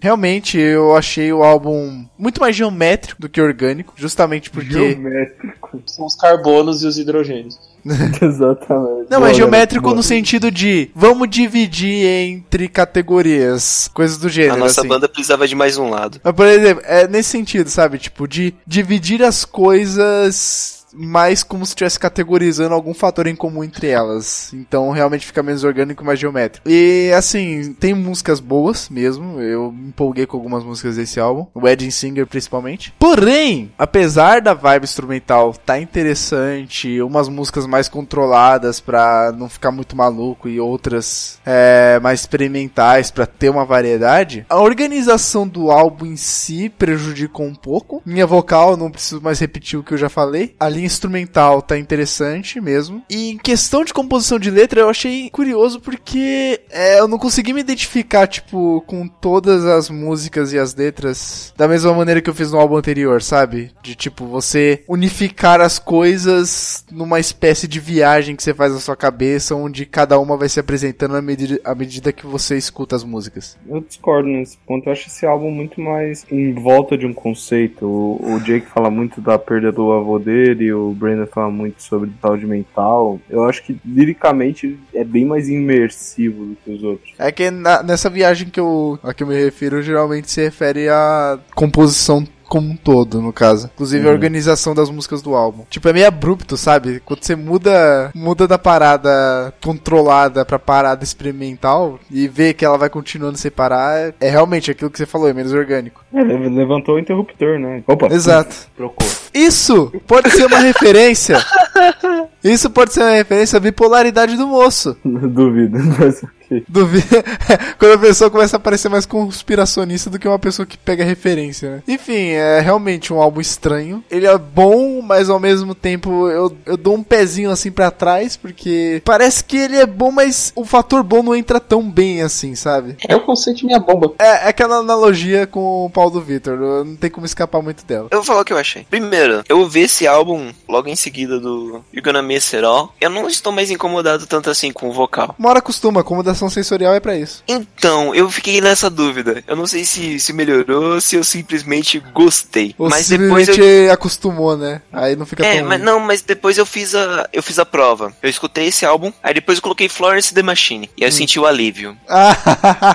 [0.00, 4.72] Realmente, eu achei o álbum muito mais geométrico do que orgânico, justamente porque.
[4.72, 5.82] Geométrico.
[5.86, 7.58] São os carbonos e os hidrogênios.
[8.20, 9.06] Exatamente.
[9.10, 9.96] Não, Boa, geométrico boa.
[9.96, 14.54] no sentido de vamos dividir entre categorias, coisas do gênero.
[14.54, 14.88] A nossa assim.
[14.88, 16.20] banda precisava de mais um lado.
[16.22, 17.98] Mas, por exemplo, é nesse sentido, sabe?
[17.98, 23.88] Tipo, de dividir as coisas mais como se estivesse categorizando algum fator em comum entre
[23.88, 24.52] elas.
[24.52, 26.68] Então realmente fica menos orgânico e mais geométrico.
[26.68, 29.40] E assim, tem músicas boas mesmo.
[29.40, 31.46] Eu me empolguei com algumas músicas desse álbum.
[31.54, 32.92] Wedding Singer principalmente.
[32.98, 39.96] Porém, apesar da vibe instrumental tá interessante, umas músicas mais controladas pra não ficar muito
[39.96, 46.16] maluco e outras é, mais experimentais pra ter uma variedade, a organização do álbum em
[46.16, 48.02] si prejudicou um pouco.
[48.04, 50.54] Minha vocal, não preciso mais repetir o que eu já falei.
[50.58, 53.02] A linha instrumental tá interessante mesmo.
[53.08, 57.52] E em questão de composição de letra, eu achei curioso porque é, eu não consegui
[57.52, 62.34] me identificar, tipo, com todas as músicas e as letras da mesma maneira que eu
[62.34, 63.70] fiz no álbum anterior, sabe?
[63.82, 68.96] De tipo, você unificar as coisas numa espécie de viagem que você faz na sua
[68.96, 73.04] cabeça, onde cada uma vai se apresentando à medida, à medida que você escuta as
[73.04, 73.56] músicas.
[73.68, 74.86] Eu discordo nesse ponto.
[74.88, 77.86] Eu acho esse álbum muito mais em volta de um conceito.
[77.86, 82.10] O, o Jake fala muito da perda do avô dele, o Brandon fala muito sobre
[82.20, 83.20] saúde mental.
[83.28, 87.12] Eu acho que liricamente é bem mais imersivo do que os outros.
[87.18, 90.88] É que na- nessa viagem que eu, a que eu me refiro, geralmente se refere
[90.88, 93.70] à composição como um todo, no caso.
[93.74, 94.14] Inclusive a Uhum.
[94.14, 95.64] organização das músicas do álbum.
[95.68, 97.00] Tipo, é meio abrupto, sabe?
[97.04, 102.88] Quando você muda, muda da parada controlada pra parada experimental e vê que ela vai
[102.90, 106.04] continuando sem parar, é, é realmente aquilo que você falou, é menos orgânico.
[106.12, 107.82] É, le- levantou o interruptor, né?
[107.86, 108.06] Opa!
[108.12, 108.54] Exato.
[108.76, 109.06] Trocou.
[109.34, 111.36] Isso pode ser uma referência.
[112.42, 114.96] Isso pode ser uma referência à bipolaridade do moço.
[115.04, 116.64] Duvido, mas ok.
[116.68, 117.02] Duvi-
[117.78, 121.70] Quando a pessoa começa a parecer mais conspiracionista do que uma pessoa que pega referência,
[121.70, 121.82] né?
[121.86, 124.02] Enfim, é realmente um álbum estranho.
[124.10, 128.36] Ele é bom, mas ao mesmo tempo eu, eu dou um pezinho assim pra trás,
[128.36, 132.54] porque parece que ele é bom, mas o fator bom não entra tão bem assim,
[132.54, 132.96] sabe?
[133.06, 134.12] É o conceito de minha bomba.
[134.18, 138.08] É, é aquela analogia com o Paulo do Vitor, não tem como escapar muito dela.
[138.10, 138.86] Eu vou falar o que eu achei.
[138.88, 142.94] Primeiro, eu ouvi esse álbum logo em seguida do You're Gonna Miss It All.
[143.00, 145.34] Eu não estou mais incomodado tanto assim com o vocal.
[145.38, 147.42] Uma hora acostuma, como da estimulação sensorial é pra isso.
[147.48, 149.42] Então, eu fiquei nessa dúvida.
[149.46, 152.74] Eu não sei se, se melhorou, se eu simplesmente gostei.
[152.78, 153.92] Ou mas depois simplesmente eu.
[153.92, 154.80] acostumou, né?
[154.92, 155.68] Aí não fica É, tão.
[155.68, 158.12] mas não, mas depois eu fiz a eu fiz a prova.
[158.22, 160.88] Eu escutei esse álbum, aí depois eu coloquei Florence the Machine.
[160.96, 161.96] E aí eu senti o alívio.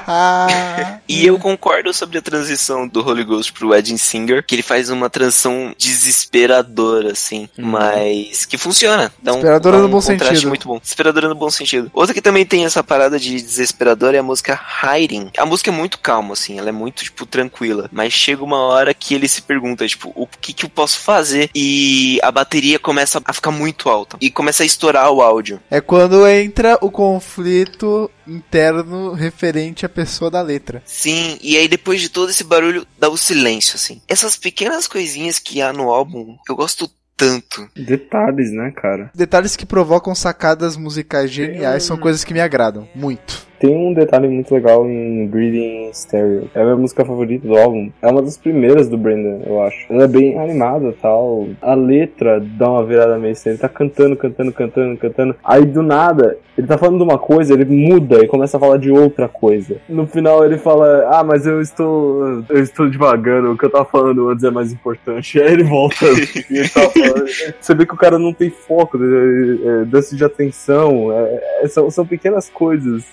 [0.06, 4.62] Ah, E eu concordo sobre a transição do Holy Ghost pro Wedding Singer, que ele
[4.62, 9.12] faz uma transição desesperadora, assim, mas que funciona.
[9.22, 10.50] Dá um, Desesperadora dá no um bom contraste sentido.
[10.50, 10.80] muito bom.
[10.80, 11.89] Desesperadora no bom sentido.
[11.94, 15.31] Outra que também tem essa parada de desesperadora é a música Hiding.
[15.38, 18.93] A música é muito calma, assim, ela é muito, tipo, tranquila, mas chega uma hora
[18.93, 21.49] que ele se pergunta, tipo, o que que eu posso fazer?
[21.55, 25.61] E a bateria começa a ficar muito alta e começa a estourar o áudio.
[25.69, 30.81] É quando entra o conflito interno referente à pessoa da letra.
[30.86, 34.01] Sim, e aí depois de todo esse barulho, dá o silêncio, assim.
[34.07, 36.89] Essas pequenas coisinhas que há no álbum, eu gosto
[37.24, 37.69] tanto.
[37.76, 39.09] Detalhes, né, cara?
[39.15, 43.47] Detalhes que provocam sacadas musicais geniais são coisas que me agradam muito.
[43.64, 46.49] Tem um detalhe muito legal em Breathing Stereo.
[46.53, 47.89] É a minha música favorita do álbum.
[48.01, 49.86] É uma das primeiras do Brandon, eu acho.
[49.89, 51.47] Ela é bem animada e tal.
[51.61, 53.53] A letra dá uma virada meio estranha.
[53.53, 55.36] Ele tá cantando, cantando, cantando, cantando.
[55.41, 58.78] Aí do nada, ele tá falando de uma coisa, ele muda e começa a falar
[58.78, 59.78] de outra coisa.
[59.89, 62.43] No final ele fala: Ah, mas eu estou.
[62.49, 65.39] Eu estou devagando, o que eu tava falando antes é mais importante.
[65.41, 66.05] Aí ele volta
[66.49, 67.26] e ele tá falando.
[67.59, 71.11] Você vê que o cara não tem foco, é, é, déficit de atenção.
[71.11, 73.03] É, é, são, são pequenas coisas.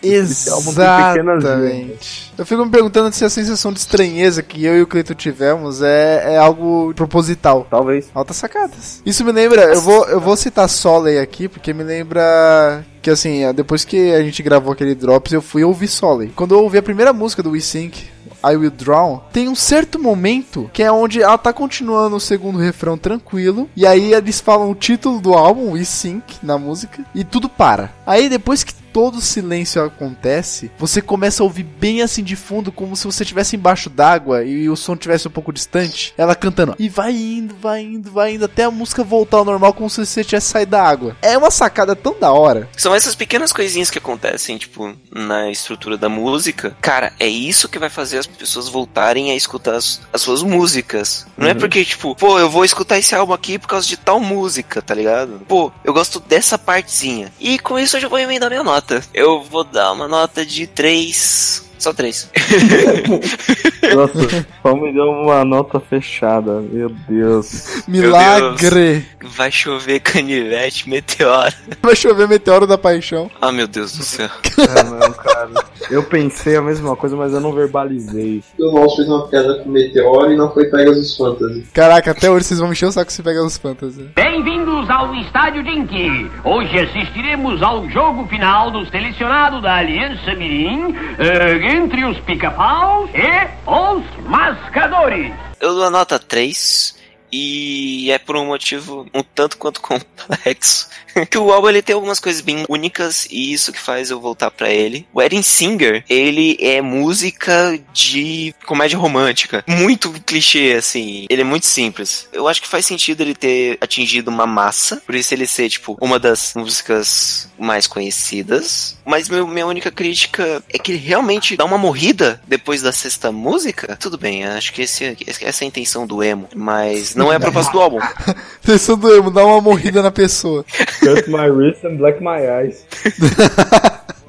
[0.41, 2.32] Esse álbum tem pequenas Exatamente.
[2.38, 5.82] Eu fico me perguntando se a sensação de estranheza que eu e o Cleiton tivemos
[5.82, 7.66] é, é algo proposital.
[7.68, 8.11] Talvez.
[8.14, 9.03] Altas sacadas.
[9.05, 13.41] Isso me lembra, eu vou, eu vou citar Soleil aqui, porque me lembra que assim,
[13.53, 16.32] depois que a gente gravou aquele Drops, eu fui ouvir Soleil.
[16.34, 18.09] Quando eu ouvi a primeira música do We Sync,
[18.45, 22.59] I Will Drown, tem um certo momento que é onde ela tá continuando o segundo
[22.59, 27.22] refrão tranquilo, e aí eles falam o título do álbum, We Sync, na música, e
[27.22, 27.93] tudo para.
[28.07, 32.72] Aí depois que todo o silêncio acontece, você começa a ouvir bem assim de fundo,
[32.72, 36.74] como se você estivesse embaixo d'água e o som estivesse um pouco distante, ela cantando,
[36.78, 40.05] e vai indo, vai indo, vai indo, até a música voltar ao normal, como se
[40.05, 41.16] você tivesse saído da água.
[41.22, 42.68] É uma sacada tão da hora.
[42.76, 46.76] São essas pequenas coisinhas que acontecem, tipo, na estrutura da música.
[46.80, 51.26] Cara, é isso que vai fazer as pessoas voltarem a escutar as, as suas músicas.
[51.36, 51.59] Não é Uhum.
[51.59, 54.95] porque, tipo, pô, eu vou escutar esse álbum aqui por causa de tal música, tá
[54.95, 55.41] ligado?
[55.49, 57.32] Pô, eu gosto dessa partezinha.
[57.41, 58.80] E com isso eu já vou emendar minha nota.
[59.14, 61.69] Eu vou dar uma nota de 3.
[61.81, 62.31] Só 3.
[63.95, 66.61] Nossa, só me deu uma nota fechada.
[66.61, 67.83] Meu Deus.
[67.89, 69.07] Milagre!
[69.22, 71.53] Vai chover canivete, meteoro.
[71.83, 73.31] Vai chover meteoro da paixão.
[73.41, 74.28] Ah, meu Deus do céu.
[74.59, 75.51] Ah, não, cara.
[75.91, 78.43] Eu pensei a mesma coisa, mas eu não verbalizei.
[78.59, 81.66] O Lost fez uma piada com Meteoro e não foi Pegasus Fantasy.
[81.72, 84.09] Caraca, até hoje vocês vão me encher o saco se pegar os fantasy.
[84.14, 86.31] Bem-vindos ao Estádio Dinky.
[86.45, 93.70] Hoje assistiremos ao jogo final do selecionado da Aliança Mirim eh, entre os pica-paus e
[93.70, 95.32] os mascadores.
[95.60, 96.98] Eu dou a nota 3
[97.32, 100.90] e é por um motivo um tanto quanto complexo.
[101.28, 104.50] Que o álbum ele tem algumas coisas bem únicas e isso que faz eu voltar
[104.50, 105.06] pra ele.
[105.12, 109.64] O Wedding Singer, ele é música de comédia romântica.
[109.66, 111.26] Muito clichê, assim.
[111.28, 112.28] Ele é muito simples.
[112.32, 115.96] Eu acho que faz sentido ele ter atingido uma massa, por isso ele ser, tipo,
[116.00, 118.96] uma das músicas mais conhecidas.
[119.04, 123.30] Mas meu, minha única crítica é que ele realmente dá uma morrida depois da sexta
[123.32, 123.96] música.
[123.96, 127.40] Tudo bem, acho que esse, essa é a intenção do emo, mas não é a
[127.40, 127.98] propósito do álbum.
[128.62, 130.64] Atenção do emo, dá uma morrida na pessoa.
[131.01, 132.86] Cut my wrist and black my eyes.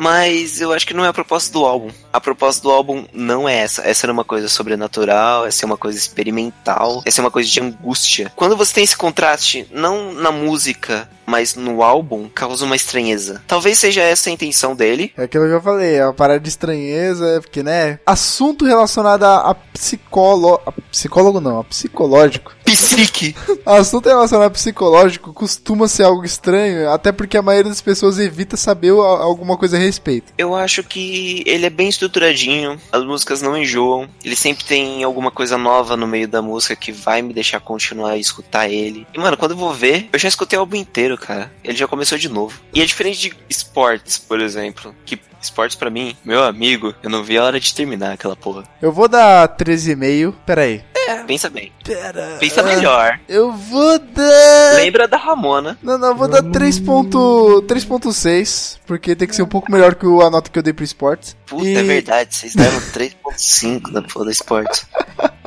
[0.01, 1.91] Mas eu acho que não é a proposta do álbum.
[2.11, 3.84] A proposta do álbum não é essa.
[3.84, 7.61] Essa era uma coisa sobrenatural, essa é uma coisa experimental, essa é uma coisa de
[7.61, 8.32] angústia.
[8.36, 13.43] Quando você tem esse contraste, não na música, mas no álbum, causa uma estranheza.
[13.47, 15.13] Talvez seja essa a intenção dele.
[15.15, 17.99] É aquilo que eu falei, a parada de estranheza, é porque, né?
[18.03, 20.61] Assunto relacionado a, a psicólogo.
[20.65, 22.53] A psicólogo não, a psicológico.
[22.76, 23.36] Psique.
[23.65, 28.91] Assunto relacionado psicológico costuma ser algo estranho, até porque a maioria das pessoas evita saber
[28.91, 30.34] alguma coisa a respeito.
[30.38, 35.32] Eu acho que ele é bem estruturadinho, as músicas não enjoam, ele sempre tem alguma
[35.32, 39.07] coisa nova no meio da música que vai me deixar continuar a escutar ele.
[39.13, 41.51] E mano, quando eu vou ver, eu já escutei o álbum inteiro, cara.
[41.63, 42.59] Ele já começou de novo.
[42.74, 47.24] E é diferente de Sports, por exemplo, que Sports pra mim, meu amigo, eu não
[47.24, 48.63] vi a hora de terminar aquela porra.
[48.82, 50.34] Eu vou dar 13,5.
[50.45, 50.84] Pera aí.
[51.12, 51.72] É, pensa bem.
[51.84, 52.38] Pera.
[52.39, 53.20] Pensa melhor.
[53.28, 54.76] Eu vou dar.
[54.76, 55.78] Lembra da Ramona.
[55.82, 60.22] Não, não, eu vou dar 3.6, porque tem que ser um pouco melhor que o-
[60.22, 61.36] a nota que eu dei pro esportes.
[61.45, 62.36] Puta, E- é verdade.
[62.36, 64.86] Vocês deram 3.5 na porra da esporte.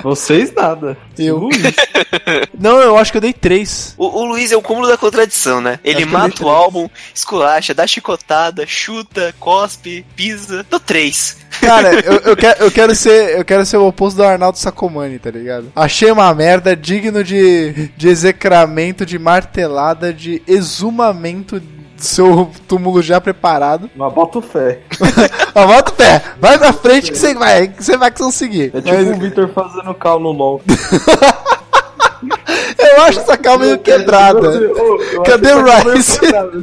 [0.02, 0.96] Vocês nada.
[1.18, 1.48] Eu.
[2.58, 3.94] Não, eu acho que eu dei 3.
[3.96, 5.78] O, o Luiz é o cúmulo da contradição, né?
[5.82, 10.62] Ele mata o álbum, esculacha, dá chicotada, chuta, cospe, pisa.
[10.64, 11.38] Do 3.
[11.60, 15.18] Cara, eu, eu, quero, eu, quero ser, eu quero ser o oposto do Arnaldo Sacomani,
[15.18, 15.72] tá ligado?
[15.74, 23.20] Achei uma merda digno de, de execramento, de martelada, de exumamento do seu túmulo já
[23.20, 23.90] preparado.
[23.94, 24.80] Mas bota fé.
[25.54, 28.70] Ó, bota o pé, vai pra frente que você vai, que você vai conseguir.
[28.74, 30.62] É tipo Mas o Victor fazendo cal no LOL.
[32.78, 34.38] eu acho essa calma meio quebrada.
[34.38, 36.18] Eu Cadê o Rice?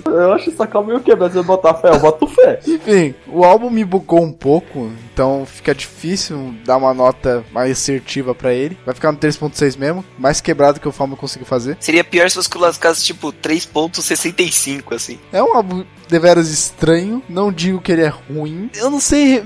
[0.05, 1.33] Eu acho essa cal meio quebrada.
[1.33, 2.59] Você botar fé, eu boto fé.
[2.67, 8.33] Enfim, o álbum me bugou um pouco, então fica difícil dar uma nota mais assertiva
[8.33, 8.77] pra ele.
[8.85, 11.77] Vai ficar no 3.6 mesmo, mais quebrado que o Falmo conseguiu fazer.
[11.79, 15.19] Seria pior se fosse colocasse tipo 3.65, assim.
[15.31, 18.69] É um álbum deveras estranho, não digo que ele é ruim.
[18.75, 19.43] Eu não sei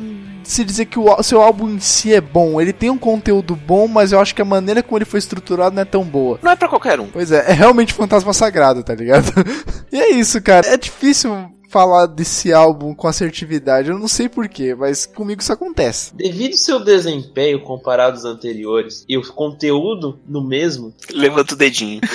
[0.50, 2.60] se dizer que o seu álbum em si é bom.
[2.60, 5.76] Ele tem um conteúdo bom, mas eu acho que a maneira como ele foi estruturado
[5.76, 6.39] não é tão boa.
[6.41, 7.08] Não é pra qualquer um.
[7.08, 9.32] Pois é, é realmente fantasma sagrado, tá ligado?
[9.91, 10.68] e é isso, cara.
[10.68, 13.89] É difícil falar desse álbum com assertividade.
[13.89, 16.16] Eu não sei porquê, mas comigo isso acontece.
[16.16, 22.00] Devido ao seu desempenho comparado aos anteriores e o conteúdo no mesmo, Levanta o dedinho.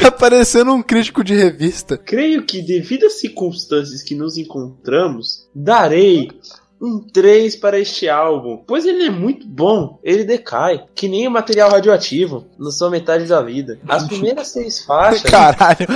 [0.00, 1.98] Tá parecendo um crítico de revista.
[1.98, 6.30] creio que devido às circunstâncias que nos encontramos, darei
[6.80, 11.30] um 3 para este álbum, pois ele é muito bom, ele decai, que nem o
[11.30, 13.78] material radioativo, na sua metade da vida.
[13.86, 15.86] As primeiras seis faixas, Caralho.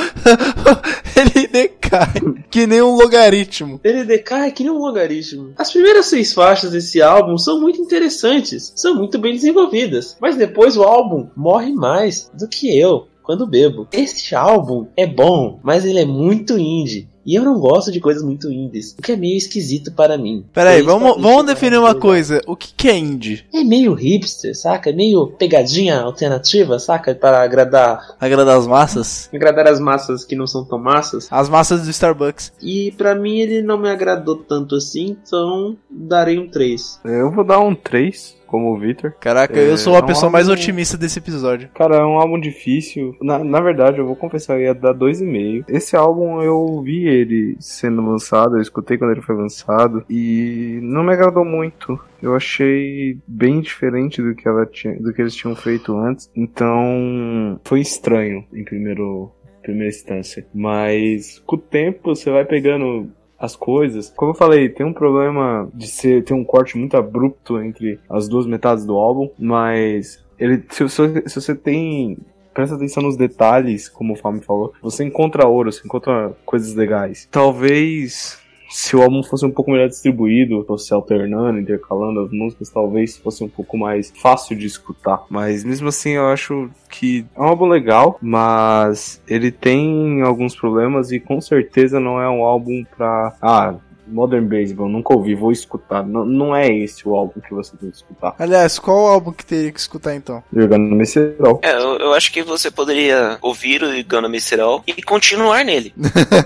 [1.17, 2.13] ele decai.
[2.51, 3.81] Que nem um logaritmo.
[3.83, 5.55] ele decai que nem um logaritmo.
[5.57, 10.77] As primeiras seis faixas desse álbum são muito interessantes, são muito bem desenvolvidas, mas depois
[10.77, 13.89] o álbum morre mais do que eu quando bebo.
[13.91, 17.09] Este álbum é bom, mas ele é muito indie.
[17.25, 20.45] E eu não gosto de coisas muito indies, o que é meio esquisito para mim.
[20.53, 22.41] Peraí, vamos, vamos definir uma coisa.
[22.47, 23.45] O que, que é indie?
[23.53, 24.91] É meio hipster, saca?
[24.91, 27.15] É meio pegadinha alternativa, saca?
[27.15, 29.29] Para agradar, Agradar as massas?
[29.33, 31.29] agradar as massas que não são tão massas.
[31.31, 32.53] As massas do Starbucks.
[32.63, 37.01] E pra mim ele não me agradou tanto assim, então darei um 3.
[37.05, 39.13] Eu vou dar um 3, como o Victor.
[39.21, 41.69] Caraca, É, eu sou a é um pessoa mais álbum- otimista desse episódio.
[41.75, 43.17] Cara, é um álbum difícil.
[43.21, 45.65] Na, na verdade, eu vou confessar, eu ia dar 2,5.
[45.69, 51.03] Esse álbum eu vi ele sendo lançado, eu escutei quando ele foi lançado e não
[51.03, 51.99] me agradou muito.
[52.23, 56.31] Eu achei bem diferente do que, ela tinha, do que eles tinham feito antes.
[56.35, 59.31] Então, foi estranho em primeiro,
[59.63, 60.47] primeira instância.
[60.55, 63.11] Mas com o tempo você vai pegando
[63.45, 64.13] as coisas.
[64.17, 68.29] Como eu falei, tem um problema de ser ter um corte muito abrupto entre as
[68.29, 72.17] duas metades do álbum, mas ele se, você- se você tem
[72.53, 77.29] presta atenção nos detalhes, como o Fábio falou, você encontra ouro, você encontra coisas legais.
[77.31, 78.39] Talvez
[78.75, 83.45] se o álbum fosse um pouco melhor distribuído, fosse alternando, intercalando as músicas, talvez fosse
[83.45, 85.23] um pouco mais fácil de escutar.
[85.31, 91.13] Mas mesmo assim, eu acho que é um álbum legal, mas ele tem alguns problemas
[91.13, 93.37] e com certeza não é um álbum pra.
[93.41, 96.05] Ah, Modern Baseball, nunca ouvi, vou escutar.
[96.05, 98.35] Não, não é esse o álbum que você tem que escutar.
[98.39, 100.43] Aliás, qual o álbum que teria que escutar então?
[100.53, 101.61] Jogando no Mercedal.
[101.63, 105.95] É, eu, eu acho que você poderia ouvir o Gonna Miserol e continuar nele.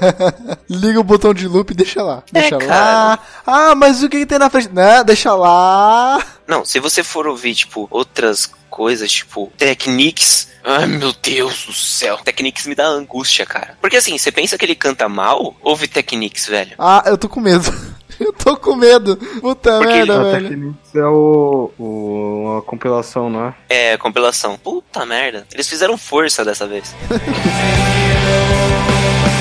[0.69, 2.23] Liga o botão de loop e deixa lá.
[2.33, 2.65] Deixa lá.
[2.65, 3.19] cara.
[3.47, 4.71] Ah, mas o que, que tem na frente?
[4.73, 6.25] Não, deixa lá.
[6.47, 10.49] Não, se você for ouvir, tipo, outras coisas, tipo, Techniques.
[10.71, 12.19] Ai, meu Deus do céu.
[12.19, 13.79] Techniques me dá angústia, cara.
[13.81, 15.57] Porque assim, você pensa que ele canta mal?
[15.63, 16.73] Ouve Techniques, velho.
[16.79, 17.73] Ah, eu tô com medo.
[18.19, 19.17] Eu tô com medo.
[19.17, 20.77] Puta Porque merda, Até velho.
[20.93, 23.55] é o, o, uma compilação, não é?
[23.69, 24.59] É, compilação.
[24.59, 25.47] Puta merda.
[25.55, 26.97] Eles fizeram força dessa vez.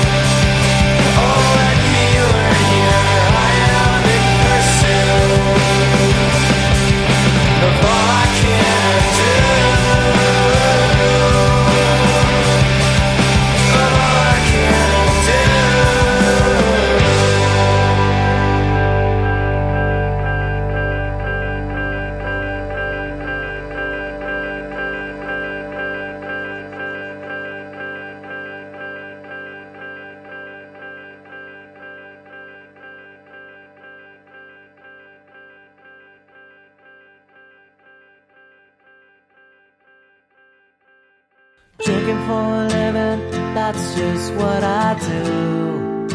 [42.28, 46.08] for a living, that's just what I do.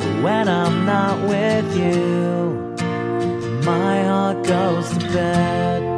[0.00, 2.76] But when I'm not with you,
[3.64, 5.95] my heart goes to bed.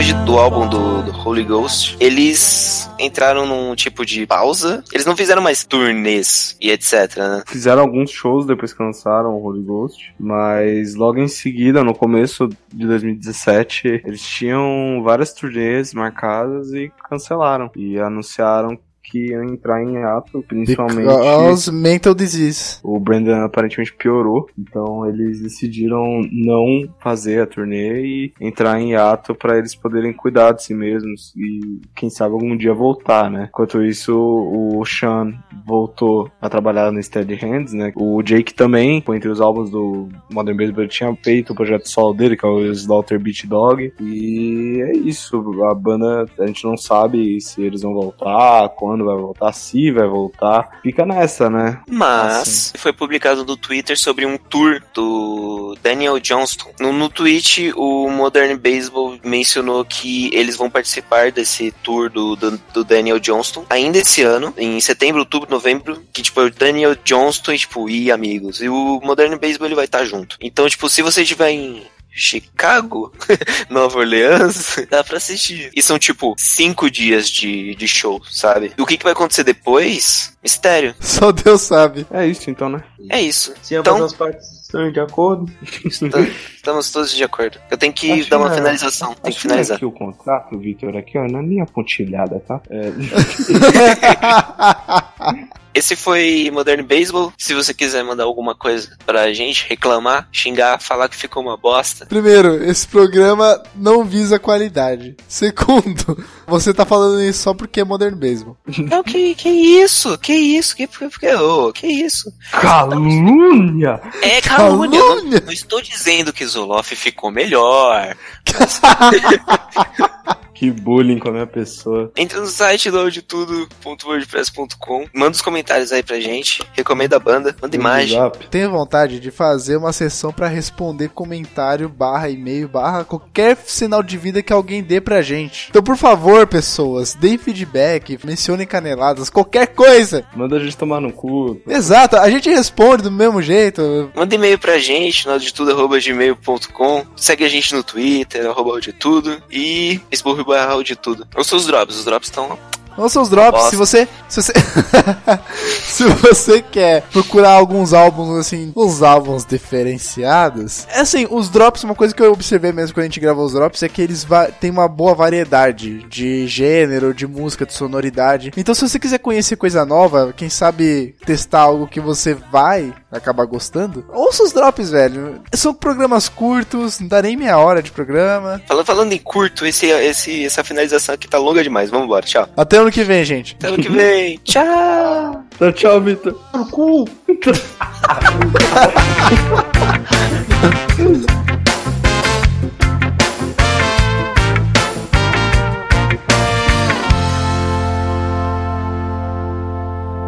[0.00, 4.82] Depois de- do álbum do, do Holy Ghost, eles entraram num tipo de pausa.
[4.92, 7.42] Eles não fizeram mais turnês e etc, né?
[7.46, 12.48] Fizeram alguns shows depois que lançaram o Holy Ghost, mas logo em seguida, no começo
[12.72, 17.70] de 2017, eles tinham várias turnês marcadas e cancelaram.
[17.76, 18.78] E anunciaram
[19.10, 21.06] que iam entrar em ato, principalmente.
[21.06, 22.78] Because mental disease.
[22.82, 29.34] O Brandon aparentemente piorou, então eles decidiram não fazer a turnê e entrar em ato
[29.34, 33.48] para eles poderem cuidar de si mesmos e quem sabe algum dia voltar, né?
[33.48, 35.34] Enquanto isso, o Sean
[35.66, 37.92] voltou a trabalhar no Steady Hands, né?
[37.96, 42.14] O Jake também, entre os álbuns do Modern Baseball, ele tinha feito o projeto solo
[42.14, 45.40] dele, que é o Slaughter Beach Dog, e é isso.
[45.64, 50.06] A banda, a gente não sabe se eles vão voltar, quando vai voltar, se vai
[50.06, 50.80] voltar.
[50.82, 51.80] Fica nessa, né?
[51.88, 56.70] Mas foi publicado no Twitter sobre um tour do Daniel Johnston.
[56.80, 62.60] No, no tweet, o Modern Baseball mencionou que eles vão participar desse tour do, do,
[62.72, 66.96] do Daniel Johnston ainda esse ano, em setembro, outubro, novembro, que tipo é o Daniel
[67.04, 68.60] Johnston e tipo, e amigos.
[68.60, 70.36] E o Modern Baseball ele vai estar junto.
[70.40, 71.82] Então, tipo, se você estiver em
[72.20, 73.12] Chicago,
[73.70, 75.70] Nova Orleans, dá pra assistir.
[75.74, 78.72] E são tipo cinco dias de, de show, sabe?
[78.76, 80.36] E o que, que vai acontecer depois?
[80.42, 80.94] Mistério.
[81.00, 82.06] Só Deus sabe.
[82.10, 82.82] É isso então, né?
[83.10, 83.52] É isso.
[83.62, 85.50] Se ambas Então, as partes estão de acordo.
[85.84, 87.58] Está- Estamos todos de acordo.
[87.70, 89.08] Eu tenho que Acho dar uma que é- finalização.
[89.14, 89.76] Tem que Acho finalizar.
[89.76, 92.60] aqui o contrato, Victor, aqui, ó, na minha pontilhada, tá?
[92.70, 92.90] É,
[95.72, 97.32] Esse foi Modern Baseball.
[97.38, 102.06] Se você quiser mandar alguma coisa pra gente, reclamar, xingar, falar que ficou uma bosta.
[102.06, 105.16] Primeiro, esse programa não visa qualidade.
[105.28, 108.56] Segundo, você tá falando isso só porque é Modern Baseball.
[108.78, 110.18] Não, que, que isso?
[110.18, 110.76] Que isso?
[110.76, 112.32] Que, que, que, ô, que isso?
[112.50, 114.00] calúnia!
[114.22, 115.00] É calúnia.
[115.00, 115.40] Calúnia.
[115.40, 118.16] Não, não estou dizendo que Zoloff ficou melhor.
[120.60, 122.12] Que bullying com a minha pessoa.
[122.14, 128.18] Entra no site loadtudo.wordpress.com, manda os comentários aí pra gente, recomenda a banda, manda imagem.
[128.18, 128.46] Zap.
[128.48, 134.18] Tenho vontade de fazer uma sessão pra responder comentário, barra e-mail, barra qualquer sinal de
[134.18, 135.68] vida que alguém dê pra gente.
[135.70, 140.26] Então, por favor, pessoas, deem feedback, mencionem caneladas, qualquer coisa.
[140.36, 141.58] Manda a gente tomar no cu.
[141.66, 144.10] Exato, a gente responde do mesmo jeito.
[144.14, 147.06] Manda e-mail pra gente, nodetudo.gmail.com.
[147.16, 151.26] Segue a gente no Twitter, arroba tudo e esburro barra de tudo.
[151.36, 152.58] Ou seus drops, os drops estão
[152.96, 154.08] Ouça os drops, se você.
[154.28, 154.52] Se você,
[155.82, 160.86] se você quer procurar alguns álbuns, assim, uns álbuns diferenciados.
[160.90, 163.52] É assim, os drops, uma coisa que eu observei mesmo quando a gente gravou os
[163.52, 164.26] drops é que eles
[164.60, 168.52] têm uma boa variedade de gênero, de música, de sonoridade.
[168.56, 173.44] Então, se você quiser conhecer coisa nova, quem sabe testar algo que você vai acabar
[173.44, 175.40] gostando, ouça os drops, velho.
[175.52, 178.62] São programas curtos, não dá nem meia hora de programa.
[178.66, 181.90] Falando, falando em curto, esse, esse, essa finalização aqui tá longa demais.
[181.90, 182.48] Vamos embora, tchau.
[182.56, 183.56] Até ano que vem, gente.
[183.58, 184.38] Até ano que vem.
[184.44, 185.44] tchau.
[185.54, 186.34] Então, tchau, Vitor.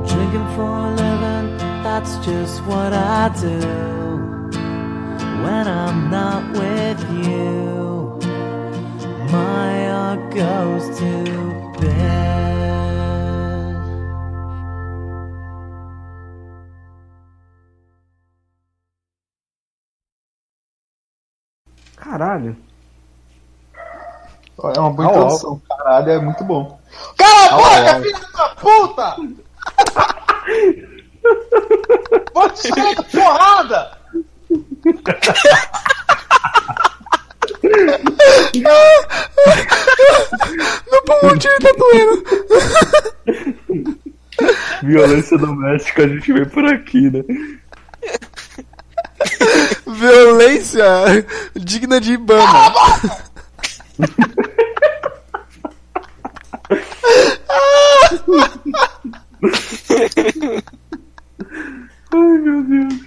[0.06, 3.58] Drinking for a living, that's just what I do.
[5.42, 8.20] When I'm not with you,
[9.32, 11.71] my heart goes to.
[21.96, 22.56] Caralho.
[24.62, 25.60] É uma boa Au, introdução.
[25.68, 26.78] Caralho, é muito bom.
[27.16, 29.16] Cala a boca, filha da puta!
[32.34, 33.96] Vou te sair com porrada!
[40.90, 42.24] Meu pulmão direito tá doendo.
[44.82, 47.22] Violência doméstica a gente vem por aqui, né?
[49.86, 50.84] Violência
[51.54, 52.72] digna de Ibama.
[62.12, 63.02] Ai meu Deus.